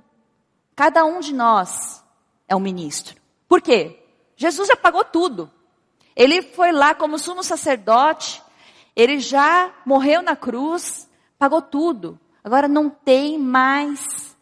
Cada 0.77 1.07
um 1.07 1.21
de 1.21 1.33
nós 1.33 2.07
é 2.49 2.57
um 2.57 2.61
ministro. 2.61 3.17
Por 3.49 3.61
quê? 3.61 4.03
Jesus 4.37 4.69
já 4.69 4.77
pagou 4.77 5.05
tudo. 5.05 5.51
Ele 6.17 6.43
foi 6.43 6.73
lá 6.73 6.95
como 6.95 7.19
sumo 7.19 7.45
sacerdote, 7.45 8.43
ele 8.97 9.21
já 9.21 9.73
morreu 9.85 10.23
na 10.23 10.35
cruz, 10.35 11.09
pagou 11.39 11.63
tudo. 11.63 12.19
Agora 12.43 12.67
não 12.67 12.91
tem 12.91 13.39
mais 13.39 14.37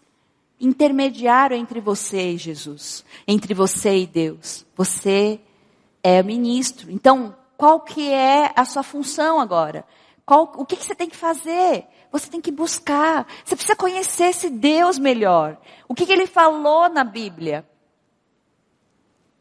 intermediário 0.61 1.57
entre 1.57 1.81
você 1.81 2.31
e 2.31 2.39
Jesus, 2.39 3.05
entre 3.27 3.53
você 3.53 3.99
e 3.99 4.07
Deus. 4.07 4.65
Você 4.75 5.41
é 6.03 6.23
ministro. 6.23 6.91
Então, 6.91 7.37
qual 7.57 7.81
que 7.81 8.11
é 8.11 8.53
a 8.55 8.65
sua 8.65 8.83
função 8.83 9.41
agora? 9.41 9.85
Qual, 10.25 10.53
o 10.57 10.65
que, 10.65 10.77
que 10.77 10.85
você 10.85 10.95
tem 10.95 11.09
que 11.09 11.17
fazer? 11.17 11.87
Você 12.11 12.31
tem 12.31 12.41
que 12.41 12.51
buscar. 12.51 13.27
Você 13.45 13.55
precisa 13.55 13.77
conhecer 13.77 14.27
esse 14.27 14.49
Deus 14.49 14.99
melhor. 14.99 15.59
O 15.89 15.95
que, 15.95 16.07
que 16.07 16.13
ele 16.13 16.27
falou 16.27 16.89
na 16.89 17.05
Bíblia? 17.05 17.69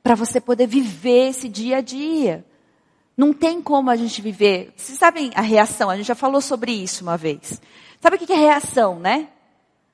Para 0.06 0.14
você 0.14 0.40
poder 0.40 0.68
viver 0.68 1.30
esse 1.30 1.50
dia 1.50 1.78
a 1.78 1.82
dia. 1.82 2.46
Não 3.18 3.34
tem 3.34 3.60
como 3.60 3.90
a 3.90 3.96
gente 3.96 4.22
viver. 4.22 4.72
Vocês 4.78 5.00
sabem 5.00 5.32
a 5.34 5.42
reação? 5.42 5.90
A 5.90 5.98
gente 5.98 6.06
já 6.06 6.14
falou 6.14 6.42
sobre 6.42 6.72
isso 6.72 7.02
uma 7.02 7.18
vez. 7.18 7.60
Sabe 8.00 8.16
o 8.16 8.20
que 8.20 8.32
é 8.32 8.36
reação, 8.36 9.00
né? 9.00 9.30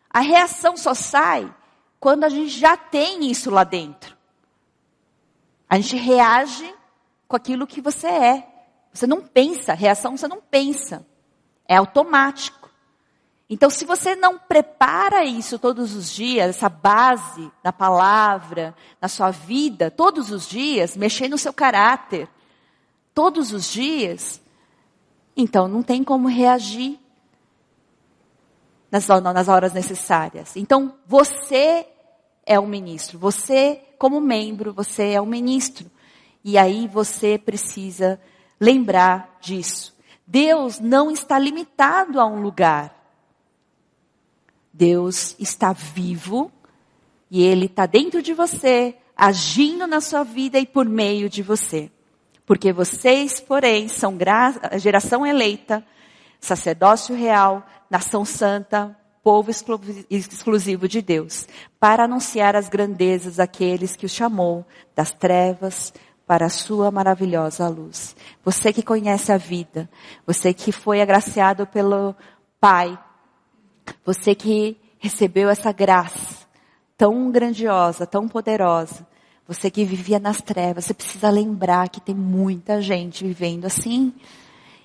A 0.10 0.20
reação 0.20 0.76
só 0.76 0.94
sai 0.94 1.50
quando 1.98 2.26
a 2.26 2.30
gente 2.30 2.50
já 2.50 2.76
tem 2.76 3.32
isso 3.32 3.50
lá 3.50 3.64
dentro. 3.64 4.18
A 5.70 5.78
gente 5.78 5.96
reage 5.96 6.76
com 7.26 7.38
aquilo 7.38 7.66
que 7.66 7.80
você 7.80 8.08
é. 8.08 8.48
Você 8.92 9.08
não 9.08 9.22
pensa, 9.22 9.74
reação 9.74 10.18
você 10.18 10.28
não 10.28 10.42
pensa. 10.42 11.08
É 11.66 11.78
automático. 11.78 12.61
Então, 13.54 13.70
se 13.70 13.84
você 13.84 14.16
não 14.16 14.40
prepara 14.40 15.26
isso 15.26 15.60
todos 15.60 15.94
os 15.94 16.10
dias, 16.10 16.52
essa 16.52 16.70
base 16.70 17.52
na 17.62 17.74
palavra, 17.74 18.74
na 19.02 19.10
sua 19.10 19.30
vida, 19.30 19.92
todos 19.92 20.32
os 20.32 20.48
dias, 20.48 20.96
mexer 20.96 21.28
no 21.28 21.38
seu 21.38 21.52
caráter, 21.52 22.30
todos 23.14 23.52
os 23.52 23.70
dias, 23.70 24.42
então 25.36 25.68
não 25.68 25.84
tem 25.84 26.02
como 26.02 26.30
reagir 26.30 26.98
nas, 28.90 29.06
nas 29.10 29.50
horas 29.50 29.74
necessárias. 29.74 30.56
Então, 30.56 30.96
você 31.06 31.86
é 32.46 32.58
o 32.58 32.66
ministro. 32.66 33.20
Você, 33.20 33.82
como 34.00 34.22
membro, 34.22 34.74
você 34.74 35.12
é 35.12 35.20
o 35.20 35.26
ministro. 35.26 35.92
E 36.42 36.58
aí 36.58 36.88
você 36.88 37.38
precisa 37.38 38.18
lembrar 38.58 39.40
disso. 39.42 39.94
Deus 40.26 40.80
não 40.80 41.12
está 41.12 41.38
limitado 41.38 42.18
a 42.18 42.26
um 42.26 42.42
lugar. 42.42 43.01
Deus 44.82 45.36
está 45.38 45.74
vivo 45.74 46.52
e 47.30 47.44
Ele 47.44 47.68
está 47.68 47.86
dentro 47.86 48.20
de 48.20 48.34
você, 48.34 48.96
agindo 49.16 49.86
na 49.86 50.02
sua 50.02 50.24
vida 50.24 50.58
e 50.58 50.66
por 50.66 50.90
meio 50.90 51.30
de 51.30 51.44
você. 51.44 51.92
Porque 52.48 52.74
vocês, 52.74 53.40
porém, 53.40 53.88
são 53.88 54.18
geração 54.80 55.24
eleita, 55.24 55.86
sacerdócio 56.40 57.16
real, 57.16 57.64
nação 57.92 58.26
santa, 58.26 58.98
povo 59.22 59.52
exclusivo 60.10 60.88
de 60.88 61.00
Deus, 61.00 61.48
para 61.80 62.06
anunciar 62.06 62.56
as 62.56 62.68
grandezas 62.68 63.36
daqueles 63.36 63.96
que 63.96 64.08
o 64.08 64.10
chamou 64.10 64.66
das 64.96 65.12
trevas 65.12 65.94
para 66.26 66.48
a 66.48 66.50
sua 66.50 66.90
maravilhosa 66.90 67.68
luz. 67.68 68.16
Você 68.44 68.74
que 68.74 68.82
conhece 68.82 69.32
a 69.32 69.38
vida, 69.38 69.88
você 70.26 70.56
que 70.56 70.72
foi 70.72 71.04
agraciado 71.04 71.68
pelo 71.68 72.16
Pai, 72.60 72.98
você 74.06 74.36
que 74.36 74.78
recebeu 75.00 75.50
essa 75.50 75.72
graça 75.72 76.42
tão 76.98 77.32
grandiosa, 77.32 78.06
tão 78.06 78.28
poderosa, 78.28 79.08
você 79.48 79.72
que 79.72 79.84
vivia 79.84 80.20
nas 80.20 80.40
trevas, 80.40 80.86
você 80.86 80.94
precisa 80.94 81.30
lembrar 81.30 81.90
que 81.90 82.00
tem 82.00 82.14
muita 82.14 82.82
gente 82.82 83.26
vivendo 83.26 83.66
assim. 83.66 84.14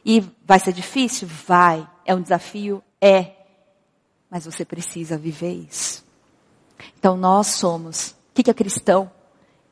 E 0.05 0.25
vai 0.45 0.59
ser 0.59 0.73
difícil? 0.73 1.29
Vai. 1.47 1.87
É 2.05 2.15
um 2.15 2.23
desafio? 2.23 2.83
É. 3.01 3.33
Mas 4.31 4.45
você 4.45 4.65
precisa 4.65 5.19
viver 5.19 5.53
isso. 5.53 6.05
Então 6.99 7.17
nós 7.17 7.49
somos. 7.49 8.17
O 8.31 8.43
que 8.43 8.51
é 8.51 8.55
cristão? 8.55 9.11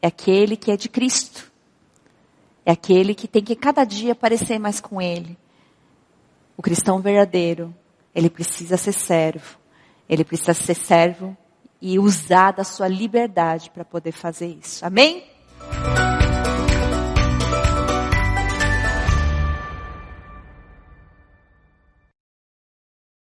É 0.02 0.08
aquele 0.08 0.56
que 0.56 0.70
é 0.70 0.76
de 0.76 0.88
Cristo. 0.88 1.50
É 2.64 2.72
aquele 2.72 3.14
que 3.14 3.26
tem 3.26 3.42
que 3.42 3.56
cada 3.56 3.84
dia 3.84 4.14
parecer 4.14 4.58
mais 4.58 4.80
com 4.80 5.00
Ele. 5.00 5.36
O 6.56 6.62
cristão 6.62 7.00
verdadeiro 7.00 7.74
ele 8.14 8.30
precisa 8.30 8.76
ser 8.76 8.92
servo. 8.92 9.58
Ele 10.08 10.24
precisa 10.24 10.54
ser 10.54 10.74
servo 10.74 11.36
e 11.80 11.98
usar 11.98 12.52
da 12.52 12.64
sua 12.64 12.88
liberdade 12.88 13.70
para 13.70 13.84
poder 13.84 14.12
fazer 14.12 14.46
isso. 14.46 14.84
Amém? 14.84 15.24